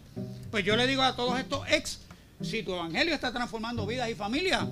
[0.52, 2.00] Pues yo le digo a todos estos ex,
[2.42, 4.66] si tu evangelio está transformando vidas y familias,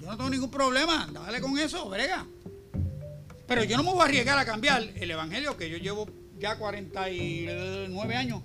[0.00, 2.26] yo no tengo ningún problema, dale con eso, brega.
[3.46, 6.56] Pero yo no me voy a arriesgar a cambiar el evangelio que yo llevo ya
[6.56, 8.42] 49 años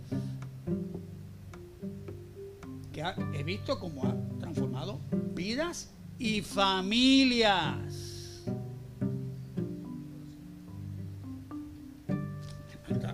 [2.92, 3.04] que
[3.34, 5.02] he visto cómo ha transformado
[5.34, 8.15] vidas y familias.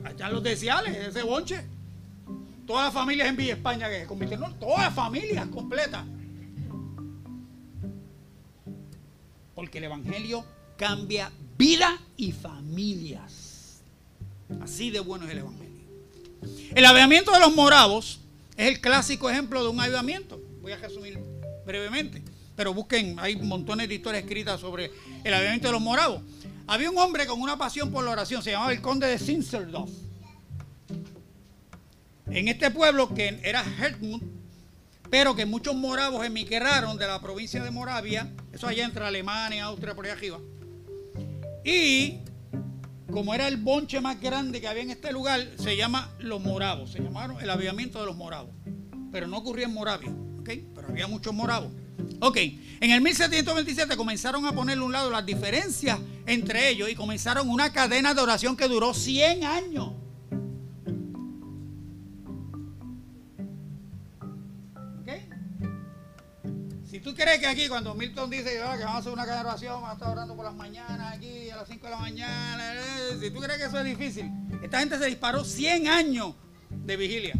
[0.03, 1.61] Allá los deciales, ese bonche.
[2.65, 6.05] Todas las familias en Villa España que se convirtieron, todas las familias completas.
[9.55, 10.45] Porque el Evangelio
[10.77, 13.81] cambia vida y familias.
[14.61, 15.71] Así de bueno es el Evangelio.
[16.73, 18.19] El avivamiento de los moravos
[18.57, 20.41] es el clásico ejemplo de un avivamiento.
[20.61, 21.19] Voy a resumir
[21.65, 22.21] brevemente.
[22.55, 24.91] Pero busquen, hay montones de historias escritas sobre
[25.23, 26.21] el avivamiento de los moravos.
[26.67, 29.91] Había un hombre con una pasión por la oración, se llamaba el conde de Zinzendorf.
[32.27, 34.23] En este pueblo que era Hertmund,
[35.09, 39.93] pero que muchos moravos emigraron de la provincia de Moravia, eso allá entre Alemania, Austria,
[39.93, 40.39] por allá arriba.
[41.65, 42.19] Y
[43.11, 46.93] como era el bonche más grande que había en este lugar, se llama los moravos,
[46.93, 48.51] se llamaron el avivamiento de los moravos.
[49.11, 50.09] Pero no ocurría en Moravia,
[50.39, 50.49] ¿ok?
[50.73, 51.73] Pero había muchos moravos.
[52.19, 56.95] Ok, en el 1727 comenzaron a ponerle a un lado las diferencias entre ellos y
[56.95, 59.93] comenzaron una cadena de oración que duró 100 años.
[65.01, 65.27] Okay.
[66.85, 69.43] Si tú crees que aquí cuando Milton dice ah, que vamos a hacer una cadena
[69.43, 71.99] de oración, vamos a estar orando por las mañanas aquí a las 5 de la
[71.99, 74.31] mañana, eh, si tú crees que eso es difícil,
[74.61, 76.35] esta gente se disparó 100 años
[76.69, 77.33] de vigilia.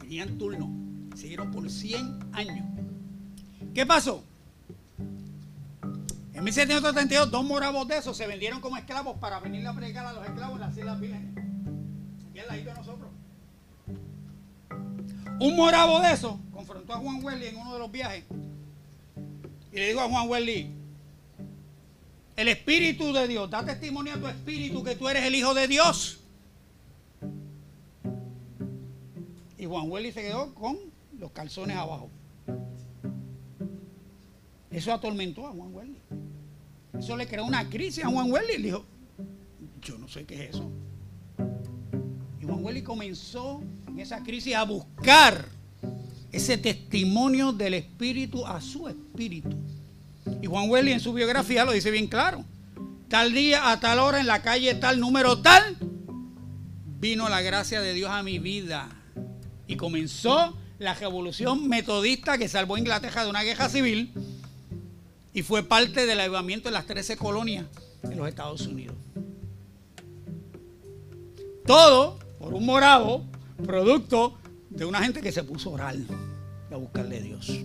[0.00, 0.89] Tenían turno
[1.20, 2.66] siguieron por 100 años.
[3.74, 4.24] ¿Qué pasó?
[6.32, 10.12] En 1732, dos moravos de esos se vendieron como esclavos para venir a predicar a
[10.14, 11.36] los esclavos en las Islas Vírgenes.
[12.30, 13.10] Aquí al ladito de nosotros.
[15.38, 18.24] Un moravo de esos confrontó a Juan Wesley en uno de los viajes
[19.72, 20.74] y le dijo a Juan Wesley,
[22.36, 25.68] el Espíritu de Dios, da testimonio a tu Espíritu que tú eres el Hijo de
[25.68, 26.20] Dios.
[29.58, 30.89] Y Juan Wesley se quedó con
[31.20, 32.10] los calzones abajo.
[34.70, 36.00] Eso atormentó a Juan Wesley.
[36.98, 38.58] Eso le creó una crisis a Juan Wesley.
[38.58, 38.84] Le dijo,
[39.82, 40.70] yo no sé qué es eso.
[42.40, 45.44] Y Juan Wesley comenzó en esa crisis a buscar
[46.32, 49.56] ese testimonio del Espíritu a su Espíritu.
[50.40, 52.44] Y Juan Wesley en su biografía lo dice bien claro.
[53.08, 55.76] Tal día, a tal hora, en la calle tal, número tal,
[57.00, 58.88] vino la gracia de Dios a mi vida.
[59.66, 64.14] Y comenzó la revolución metodista que salvó a Inglaterra de una guerra civil
[65.34, 67.66] y fue parte del avivamiento de las 13 colonias
[68.02, 68.96] en los Estados Unidos.
[71.66, 73.26] Todo por un morado,
[73.64, 74.38] producto
[74.70, 77.60] de una gente que se puso a orar y a buscarle a Dios.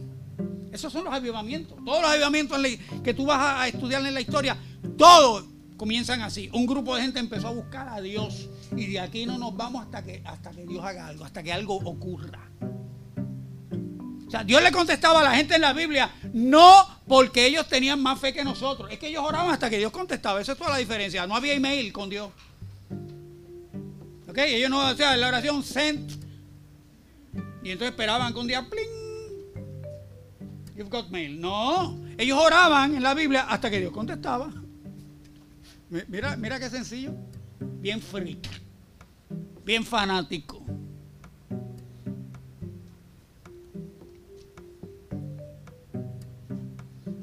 [0.73, 1.77] Esos son los avivamientos.
[1.85, 2.59] Todos los avivamientos
[3.01, 4.57] que tú vas a estudiar en la historia,
[4.97, 5.45] todos
[5.77, 6.49] comienzan así.
[6.51, 9.85] Un grupo de gente empezó a buscar a Dios y de aquí no nos vamos
[9.85, 12.51] hasta que, hasta que Dios haga algo, hasta que algo ocurra.
[14.43, 18.33] Dios le contestaba a la gente en la Biblia, no porque ellos tenían más fe
[18.33, 20.41] que nosotros, es que ellos oraban hasta que Dios contestaba.
[20.41, 21.25] Esa es toda la diferencia.
[21.27, 22.29] No había email con Dios.
[24.27, 24.37] ¿Ok?
[24.37, 26.11] Ellos no, sea, la oración sent.
[27.63, 29.05] Y entonces esperaban un día, pling,
[30.75, 31.39] you've got mail.
[31.39, 34.51] No, ellos oraban en la Biblia hasta que Dios contestaba.
[36.07, 37.13] Mira, mira qué sencillo.
[37.59, 38.47] Bien freak.
[39.63, 40.63] Bien fanático.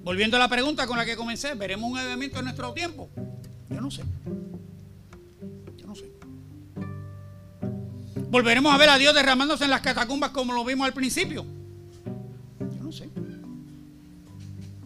[0.03, 3.09] Volviendo a la pregunta con la que comencé, ¿veremos un avivamiento en nuestro tiempo?
[3.71, 4.03] Yo no sé.
[5.77, 6.11] Yo no sé.
[8.29, 11.45] ¿Volveremos a ver a Dios derramándose en las catacumbas como lo vimos al principio?
[12.59, 13.09] Yo no sé.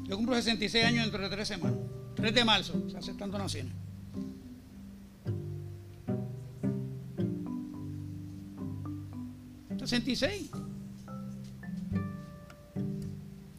[0.05, 1.79] Yo cumplo 66 años dentro de tres semanas.
[2.17, 3.73] 3 de marzo, se hace tanto naciones.
[9.87, 10.51] ¿66?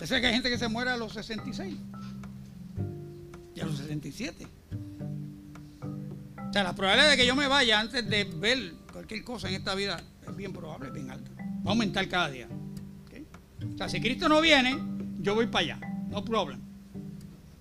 [0.01, 1.75] ¿Usted que hay gente que se muere a los 66?
[3.55, 4.47] Y a los 67.
[6.49, 9.55] O sea, la probabilidad de que yo me vaya antes de ver cualquier cosa en
[9.55, 11.31] esta vida es bien probable, bien alta.
[11.37, 12.47] Va a aumentar cada día.
[13.73, 14.77] O sea, si Cristo no viene,
[15.19, 15.79] yo voy para allá.
[16.09, 16.59] No problem.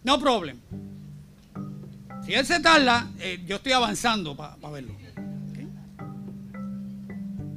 [0.04, 0.60] No problem.
[2.24, 4.94] Si Él se tarda, eh, yo estoy avanzando para verlo.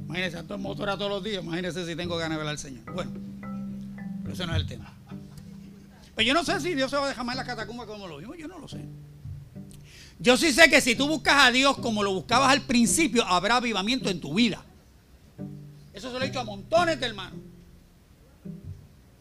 [0.06, 1.44] Imagínense, ando en motora todos los días.
[1.44, 2.92] Imagínense si tengo ganas de ver al Señor.
[2.92, 3.12] Bueno,
[4.30, 4.92] pero ese no es el tema.
[6.14, 8.06] Pues yo no sé si Dios se va a dejar más en la catacumba como
[8.06, 8.36] lo vimos.
[8.38, 8.84] Yo no lo sé.
[10.18, 13.56] Yo sí sé que si tú buscas a Dios como lo buscabas al principio, habrá
[13.56, 14.62] avivamiento en tu vida.
[15.92, 17.40] Eso se lo he dicho a montones de hermanos.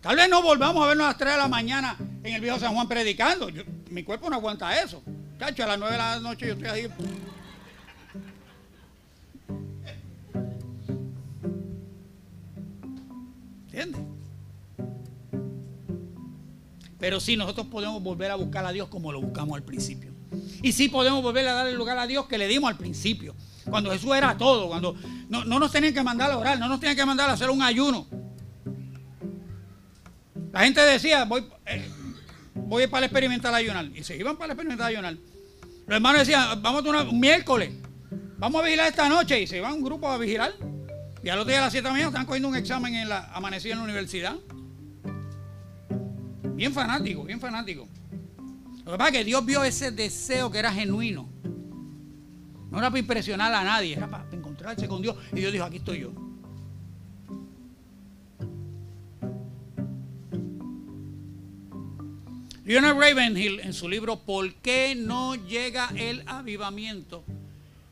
[0.01, 2.60] Tal vez no volvamos a vernos a las 3 de la mañana en el viejo
[2.60, 3.49] San Juan predicando.
[3.89, 5.01] mi cuerpo no aguanta eso.
[5.39, 6.88] Cacho, a las 9 de la noche yo estoy ahí.
[13.72, 14.18] ¿Entiendes?
[17.00, 20.12] Pero sí, nosotros podemos volver a buscar a Dios como lo buscamos al principio.
[20.62, 23.36] Y sí podemos volver a darle lugar a Dios que le dimos al principio.
[23.70, 24.95] Cuando Jesús era todo, cuando
[25.30, 27.62] no, nos tenían que mandar a orar, no nos tenían que mandar a hacer un
[27.62, 28.08] ayuno.
[30.52, 31.88] La gente decía, voy, eh,
[32.54, 33.86] voy para el ayunar.
[33.95, 35.14] Y se iban para el ayunar.
[35.14, 37.72] Los hermanos decían, vamos a un miércoles,
[38.38, 39.41] vamos a vigilar esta noche.
[39.41, 40.54] Y se iban un grupo a vigilar.
[41.24, 43.10] Y al otro día a las 7 de la mañana están cogiendo un examen en
[43.10, 44.36] la en la universidad.
[46.60, 47.88] Bien fanático, bien fanático.
[48.84, 51.30] Lo que pasa es que Dios vio ese deseo que era genuino.
[52.70, 55.16] No era para impresionar a nadie, era para encontrarse con Dios.
[55.32, 56.12] Y Dios dijo, aquí estoy yo.
[62.66, 67.24] Leonard Ravenhill en su libro ¿Por qué no llega el avivamiento?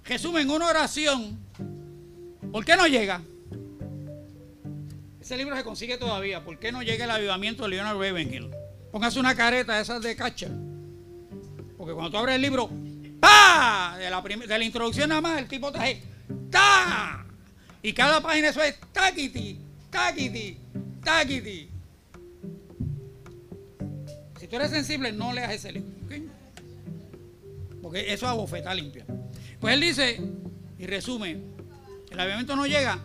[0.03, 1.39] Resume en una oración
[2.51, 3.21] ¿Por qué no llega?
[5.27, 6.41] Ese libro se consigue todavía.
[6.41, 8.49] ¿Por qué no llega el avivamiento de Leonard Ravenhill?
[8.93, 10.47] Póngase una careta esas de cacha.
[11.77, 12.69] Porque cuando tú abres el libro,
[13.19, 13.97] ¡pa!
[13.99, 16.01] De la, de la introducción nada más, el tipo trae
[16.49, 17.25] ¡ta!
[17.81, 19.59] Y cada página eso es taquiti,
[19.89, 20.57] taquiti,
[21.03, 21.69] Taquiti.
[24.39, 25.89] Si tú eres sensible, no leas ese libro.
[27.81, 29.05] Porque eso es bofeta limpia.
[29.59, 30.21] Pues él dice,
[30.79, 31.37] y resume,
[32.11, 32.97] el avivamiento no llega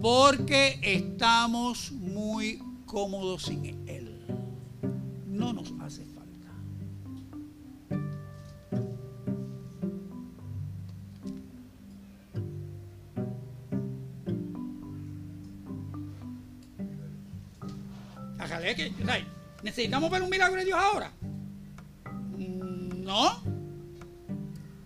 [0.00, 4.24] porque estamos muy cómodos sin él.
[5.26, 6.18] No nos hace falta.
[19.62, 21.12] ¿necesitamos ver un milagro de Dios ahora?
[22.36, 23.40] No.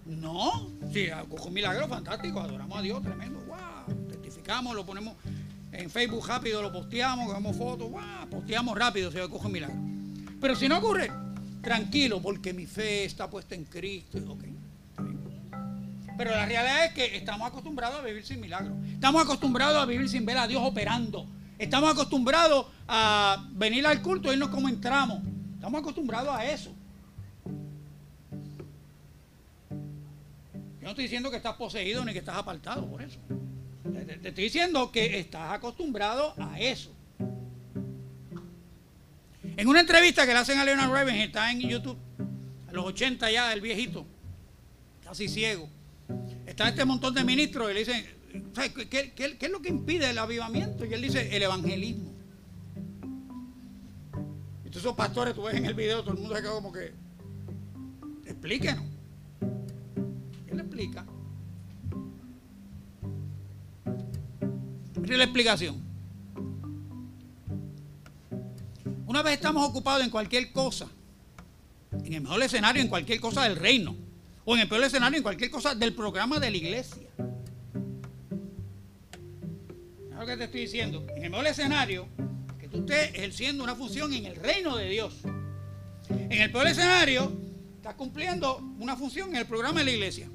[0.07, 0.71] No.
[0.93, 3.42] Sí, un milagro fantástico, adoramos a Dios, tremendo,
[4.75, 5.15] lo ponemos
[5.73, 7.91] en Facebook rápido, lo posteamos, cogemos fotos,
[8.31, 9.77] posteamos rápido, se coge un milagro.
[10.41, 11.11] Pero si no ocurre,
[11.63, 14.19] tranquilo, porque mi fe está puesta en Cristo.
[16.19, 18.77] Pero la realidad es que estamos acostumbrados a vivir sin milagros.
[18.93, 21.27] Estamos acostumbrados a vivir sin ver a Dios operando.
[21.59, 25.23] Estamos acostumbrados a venir al culto y irnos como entramos.
[25.55, 26.75] Estamos acostumbrados a eso.
[30.81, 33.19] Yo no estoy diciendo que estás poseído ni que estás apartado por eso.
[33.83, 36.93] Te, estoy diciendo que estás acostumbrado a eso.
[39.57, 41.99] En una entrevista que le hacen a Leonard Raven, está en YouTube,
[42.69, 44.07] a los 80 ya, el viejito,
[45.05, 45.69] casi ciego.
[46.47, 48.07] Está este montón de ministros y le dicen,
[48.89, 50.85] ¿qué, qué es lo que impide el avivamiento?
[50.85, 52.13] Y él dice, el evangelismo.
[54.59, 56.93] Entonces esos pastores, tú ves en el video, todo el mundo se queda como que,
[58.27, 58.93] explíquenos
[60.55, 61.05] le explica.
[65.03, 65.83] Mire la explicación.
[69.05, 70.87] Una vez estamos ocupados en cualquier cosa,
[71.91, 73.97] en el mejor escenario, en cualquier cosa del reino,
[74.45, 77.09] o en el peor escenario, en cualquier cosa del programa de la iglesia.
[80.09, 81.05] Es lo que te estoy diciendo.
[81.17, 82.07] En el mejor escenario,
[82.61, 85.17] que tú estés ejerciendo una función en el reino de Dios.
[86.09, 87.33] En el peor escenario,
[87.75, 90.29] estás cumpliendo una función en el programa de la iglesia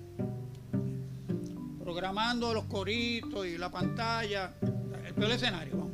[1.88, 4.54] programando los coritos y la pantalla.
[5.06, 5.90] El peor escenario.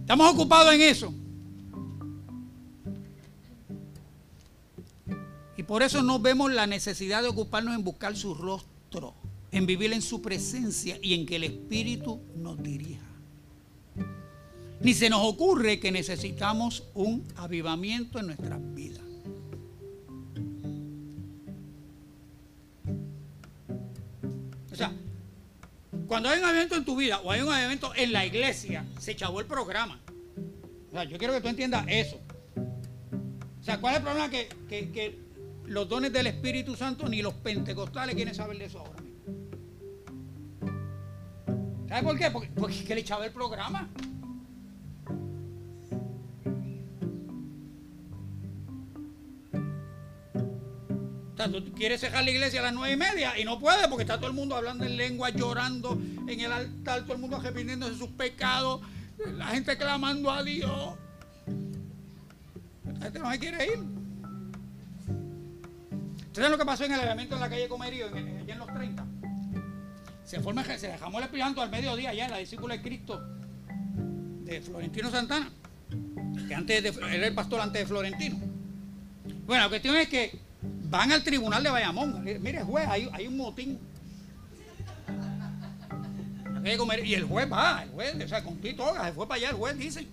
[0.00, 1.14] Estamos ocupados en eso.
[5.56, 9.14] Y por eso no vemos la necesidad de ocuparnos en buscar su rostro,
[9.50, 13.06] en vivir en su presencia y en que el Espíritu nos dirija.
[14.82, 19.03] Ni se nos ocurre que necesitamos un avivamiento en nuestras vidas.
[24.74, 24.90] O sea,
[26.08, 29.14] cuando hay un evento en tu vida o hay un evento en la iglesia, se
[29.14, 30.00] chavó el programa.
[30.88, 32.20] O sea, yo quiero que tú entiendas eso.
[32.56, 34.30] O sea, ¿cuál es el problema?
[34.30, 35.22] Que,
[35.66, 39.20] los dones del Espíritu Santo ni los pentecostales quieren saber de eso ahora mismo.
[41.88, 42.30] ¿Sabes por qué?
[42.32, 43.88] Porque, porque es que le echaba el programa.
[51.36, 54.16] Tú quieres cerrar la iglesia a las nueve y media y no puedes porque está
[54.16, 57.98] todo el mundo hablando en lengua, llorando en el altar, todo el mundo arrepintiéndose de
[57.98, 58.80] sus pecados,
[59.36, 60.94] la gente clamando a Dios.
[62.84, 63.78] La gente no se quiere ir.
[66.26, 69.04] ¿Ustedes lo que pasó en el elemento en la calle Comerío, allá en los 30?
[70.24, 73.22] Se, forma, se dejamos el Espíritu al mediodía allá en la discípula de Cristo
[74.44, 75.50] de Florentino Santana,
[76.48, 78.36] que antes era el pastor antes de Florentino.
[79.46, 80.38] Bueno, la cuestión es que
[80.96, 82.22] van al tribunal de Bayamón.
[82.24, 83.78] Mire, juez, hay, un motín.
[87.04, 89.50] Y el juez va, el juez, o sea, con ti toga, se fue para allá,
[89.50, 90.06] el juez dice.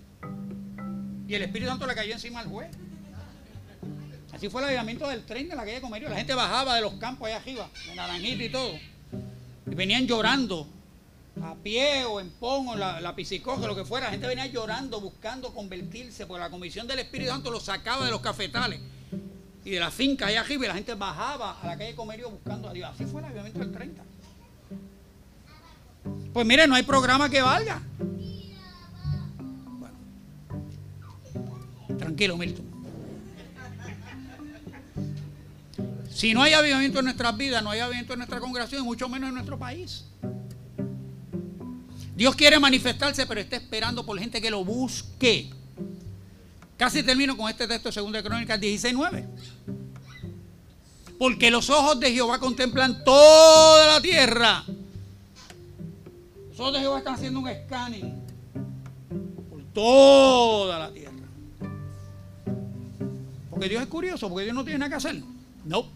[1.26, 2.68] Y el Espíritu Santo le cayó encima al juez.
[4.32, 6.08] Así fue el avivamiento del tren de la calle Comerío.
[6.08, 8.74] La gente bajaba de los campos allá arriba, de Naranjito y todo.
[9.70, 10.66] Y venían llorando,
[11.42, 14.06] a pie o en pon o la, la piscicoja, lo que fuera.
[14.06, 18.10] La gente venía llorando, buscando convertirse, porque la comisión del Espíritu Santo los sacaba de
[18.10, 18.80] los cafetales
[19.64, 22.68] y de la finca allá arriba y la gente bajaba a la calle Comerio buscando
[22.68, 22.90] a Dios.
[22.92, 24.02] Así fue el avivamiento del 30.
[26.32, 27.80] Pues mire, no hay programa que valga.
[29.78, 29.96] Bueno.
[31.98, 32.72] Tranquilo, Milton.
[36.12, 39.08] Si no hay avivamiento en nuestras vidas, no hay avivamiento en nuestra congregación y mucho
[39.08, 40.04] menos en nuestro país.
[42.14, 45.50] Dios quiere manifestarse, pero está esperando por gente que lo busque.
[46.76, 49.26] Casi termino con este texto de 2 Crónicas 16:9.
[51.18, 54.64] Porque los ojos de Jehová contemplan toda la tierra.
[56.50, 58.20] Los ojos de Jehová están haciendo un scanning
[59.48, 61.12] por toda la tierra.
[63.50, 65.22] Porque Dios es curioso, porque Dios no tiene nada que hacer.
[65.64, 65.86] No.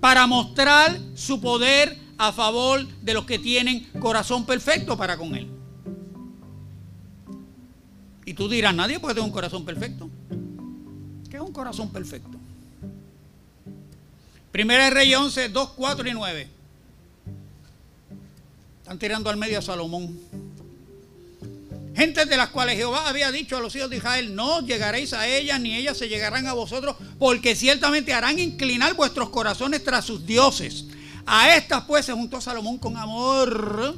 [0.00, 5.53] Para mostrar su poder a favor de los que tienen corazón perfecto para con Él.
[8.26, 10.08] Y tú dirás, nadie puede tener un corazón perfecto.
[11.30, 12.38] ¿Qué es un corazón perfecto?
[14.50, 16.48] Primera de Reyes 11, 2, 4 y 9.
[18.82, 20.18] Están tirando al medio a Salomón.
[21.96, 25.28] Gentes de las cuales Jehová había dicho a los hijos de Israel, no llegaréis a
[25.28, 30.26] ellas, ni ellas se llegarán a vosotros, porque ciertamente harán inclinar vuestros corazones tras sus
[30.26, 30.86] dioses.
[31.26, 33.96] A estas pues se juntó Salomón con amor.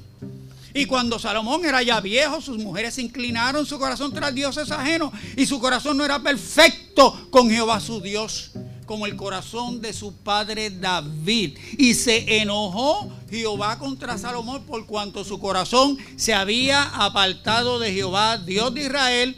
[0.77, 5.47] Y cuando Salomón era ya viejo, sus mujeres inclinaron su corazón tras dioses ajenos, y
[5.47, 8.51] su corazón no era perfecto con Jehová su Dios
[8.85, 11.57] como el corazón de su padre David.
[11.79, 18.37] Y se enojó Jehová contra Salomón por cuanto su corazón se había apartado de Jehová,
[18.37, 19.37] Dios de Israel,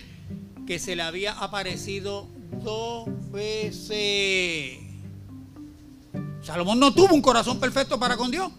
[0.66, 2.26] que se le había aparecido
[2.64, 4.80] dos veces.
[6.42, 8.50] Salomón no tuvo un corazón perfecto para con Dios,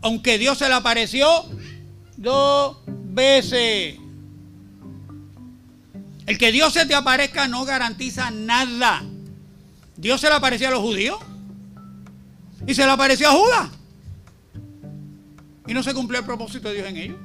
[0.00, 1.26] aunque Dios se le apareció
[2.20, 3.98] dos veces.
[6.26, 9.02] El que Dios se te aparezca no garantiza nada.
[9.96, 11.18] Dios se le apareció a los judíos
[12.66, 13.70] y se le apareció a Judas.
[15.66, 17.16] Y no se cumplió el propósito de Dios en ellos.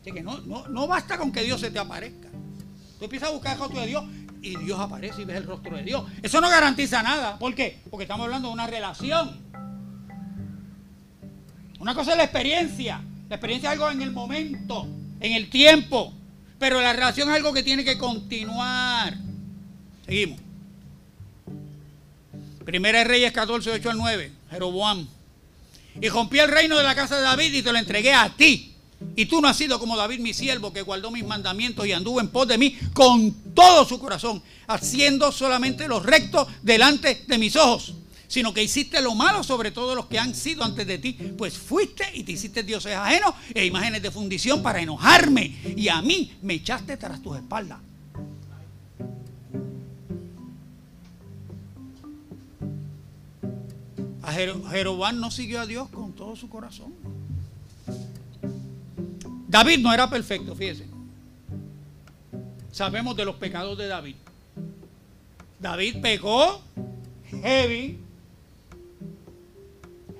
[0.00, 2.28] Así que no, no, basta con que Dios se te aparezca.
[2.98, 4.04] Tú empiezas a buscar el rostro de Dios
[4.42, 6.04] y Dios aparece y ves el rostro de Dios.
[6.22, 7.38] Eso no garantiza nada.
[7.38, 7.80] ¿Por qué?
[7.90, 9.50] Porque estamos hablando de una relación.
[11.80, 13.00] Una cosa es la experiencia.
[13.28, 14.86] La experiencia es algo en el momento,
[15.18, 16.12] en el tiempo.
[16.58, 19.16] Pero la relación es algo que tiene que continuar.
[20.04, 20.38] Seguimos.
[22.64, 24.32] Primera de Reyes 14, 8 al 9.
[24.50, 25.08] Jeroboam.
[26.00, 28.74] Y rompí el reino de la casa de David y te lo entregué a ti.
[29.16, 32.20] Y tú no has sido como David mi siervo, que guardó mis mandamientos y anduvo
[32.20, 37.56] en pos de mí con todo su corazón, haciendo solamente lo recto delante de mis
[37.56, 37.94] ojos.
[38.30, 41.58] Sino que hiciste lo malo sobre todos los que han sido antes de ti, pues
[41.58, 45.58] fuiste y te hiciste dioses ajenos e imágenes de fundición para enojarme.
[45.76, 47.80] Y a mí me echaste tras tus espaldas.
[54.22, 56.94] A no siguió a Dios con todo su corazón.
[59.48, 60.86] David no era perfecto, fíjese.
[62.70, 64.14] Sabemos de los pecados de David.
[65.58, 66.62] David pecó
[67.42, 67.98] heavy.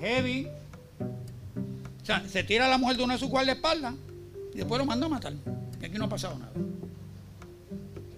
[0.01, 0.49] Heavy.
[2.03, 3.95] O sea, se tira a la mujer de una de sus espalda
[4.55, 5.35] y después lo manda a matar.
[5.83, 6.53] Aquí no ha pasado nada.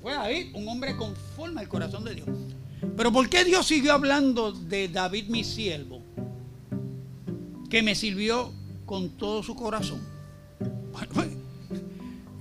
[0.00, 2.28] Fue David, un hombre conforme al corazón de Dios.
[2.96, 6.02] Pero ¿por qué Dios siguió hablando de David mi siervo?
[7.70, 8.52] Que me sirvió
[8.86, 10.00] con todo su corazón.
[11.14, 11.28] Pues,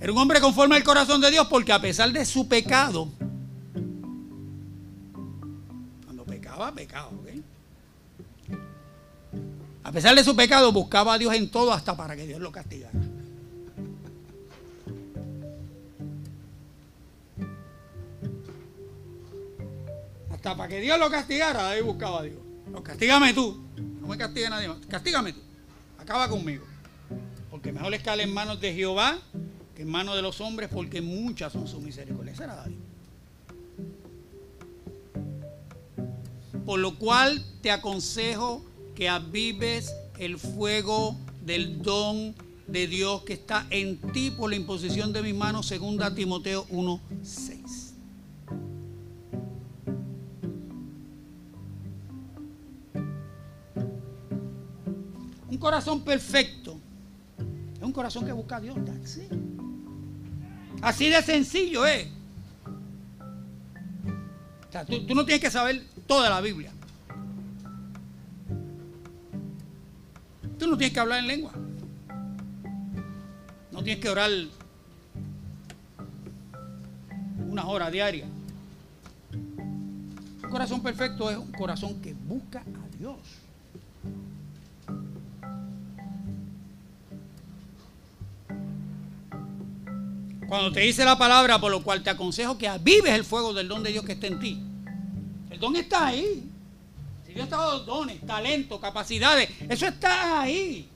[0.00, 3.08] era un hombre conforme al corazón de Dios porque a pesar de su pecado,
[6.04, 7.10] cuando pecaba, pecaba.
[9.92, 12.50] A pesar de su pecado, buscaba a Dios en todo hasta para que Dios lo
[12.50, 12.98] castigara.
[20.42, 22.38] para que Dios lo castigara, ahí buscaba a Dios.
[22.70, 23.62] No, castígame tú.
[24.00, 24.78] No me castigue nadie más.
[24.88, 25.40] Castígame tú.
[25.98, 26.64] Acaba conmigo.
[27.50, 29.18] Porque mejor es en manos de Jehová
[29.76, 32.36] que en manos de los hombres, porque muchas son sus misericordias.
[32.36, 32.76] Ese era David.
[36.64, 42.34] Por lo cual te aconsejo que avives el fuego del don
[42.66, 47.92] de Dios que está en ti por la imposición de mis manos, segunda Timoteo 1:6.
[55.62, 56.76] corazón perfecto
[57.76, 58.76] es un corazón que busca a Dios.
[60.82, 62.08] Así de sencillo es.
[64.86, 66.72] tú, no tienes que saber toda la Biblia.
[70.62, 71.50] Tú no tienes que hablar en lengua.
[73.72, 74.30] No tienes que orar
[77.48, 78.28] unas horas diarias.
[79.32, 83.16] Un corazón perfecto es un corazón que busca a Dios.
[90.46, 93.66] Cuando te dice la palabra, por lo cual te aconsejo que avives el fuego del
[93.66, 94.62] don de Dios que está en ti.
[95.50, 96.51] El don está ahí.
[97.32, 100.88] Dios te ha dado dones, talentos, capacidades, eso está ahí.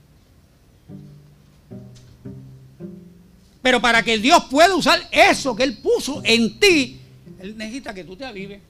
[3.61, 7.01] Pero para que Dios pueda usar eso que Él puso en ti,
[7.39, 8.61] Él necesita que tú te avives.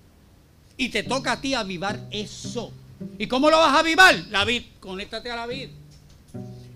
[0.75, 2.71] Y te toca a ti avivar eso.
[3.19, 4.15] ¿Y cómo lo vas a avivar?
[4.29, 4.63] La vid.
[4.79, 5.69] Conéctate a la vid.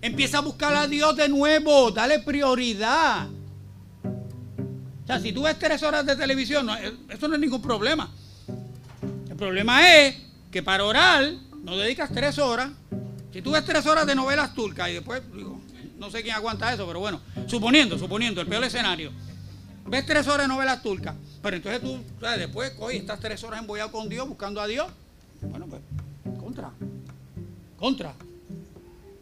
[0.00, 1.90] Empieza a buscar a Dios de nuevo.
[1.90, 3.28] Dale prioridad.
[5.04, 8.08] O sea, si tú ves tres horas de televisión, eh, eso no es ningún problema.
[9.28, 10.16] El problema es
[10.52, 11.32] que para orar
[11.64, 12.70] no dedicas tres horas,
[13.32, 15.58] si tú ves tres horas de novelas turcas y después, digo,
[15.98, 19.10] no sé quién aguanta eso, pero bueno, suponiendo, suponiendo, el peor escenario,
[19.86, 22.40] ves tres horas de novelas turcas, pero entonces tú, ¿sabes?
[22.40, 24.86] después coges estás tres horas embollado con Dios, buscando a Dios,
[25.40, 25.80] bueno, pues,
[26.38, 26.70] contra,
[27.78, 28.14] contra.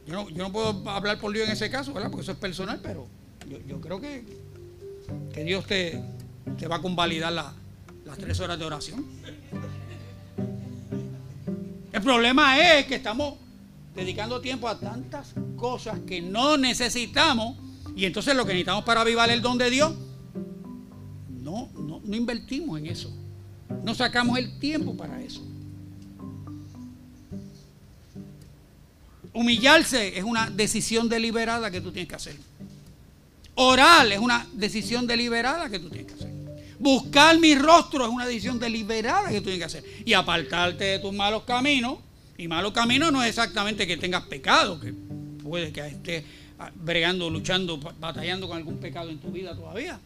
[0.07, 2.11] Yo no, yo no puedo hablar por Dios en ese caso, ¿verdad?
[2.11, 3.07] Porque eso es personal, pero
[3.49, 4.25] yo, yo creo que,
[5.33, 6.03] que Dios te,
[6.59, 7.53] te va a convalidar la,
[8.05, 9.07] las tres horas de oración.
[11.93, 13.35] El problema es que estamos
[13.95, 17.57] dedicando tiempo a tantas cosas que no necesitamos
[17.97, 19.93] y entonces lo que necesitamos para avivar el don de Dios,
[21.43, 23.13] no, no, no invertimos en eso.
[23.83, 25.43] No sacamos el tiempo para eso.
[29.33, 32.37] Humillarse es una decisión deliberada que tú tienes que hacer.
[33.55, 36.40] Orar es una decisión deliberada que tú tienes que hacer.
[36.81, 39.85] Buscar mi rostro es una decisión deliberada que tú tienes que hacer.
[40.07, 41.99] Y apartarte de tus malos caminos.
[42.39, 44.95] Y malos caminos no es exactamente que tengas pecado, que
[45.43, 46.25] puede que estés
[46.77, 50.01] bregando, luchando, batallando con algún pecado en tu vida todavía.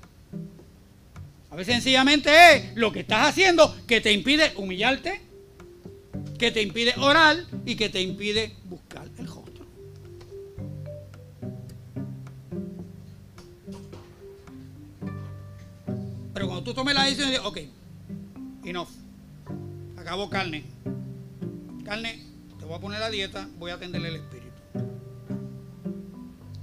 [1.51, 5.21] A veces sencillamente es lo que estás haciendo que te impide humillarte,
[6.37, 9.44] que te impide orar y que te impide buscar el rostro.
[16.35, 17.59] Pero cuando tú tomes la decisión de, ok,
[18.65, 18.89] enough,
[19.97, 20.65] acabo carne.
[21.85, 22.20] Carne,
[22.59, 24.44] te voy a poner la dieta, voy a atenderle el espíritu.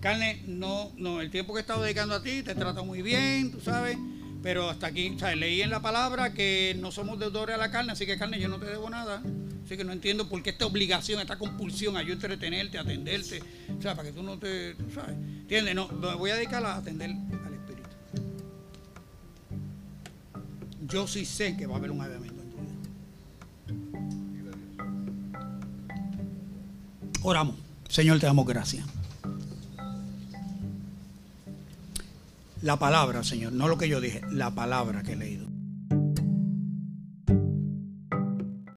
[0.02, 3.52] Carne, no, no, el tiempo que he estado dedicando a ti te trata muy bien,
[3.52, 3.98] tú sabes,
[4.44, 5.38] pero hasta aquí, ¿sabes?
[5.38, 8.50] leí en la palabra que no somos deudores a la carne, así que carne, yo
[8.50, 9.24] no te debo nada.
[9.64, 13.42] Así que no entiendo por qué esta obligación, esta compulsión a yo entretenerte, atenderte,
[13.78, 15.16] o sea, para que tú no te, ¿sabes?
[15.16, 15.76] ¿Entiendes?
[15.76, 17.12] No, me voy a dedicar a atender
[20.92, 22.58] Yo sí sé que va a haber un avivamiento en tu
[24.34, 24.52] vida.
[27.22, 27.56] Oramos.
[27.88, 28.86] Señor, te damos gracias.
[32.62, 35.51] La palabra, Señor, no lo que yo dije, la palabra que he leído.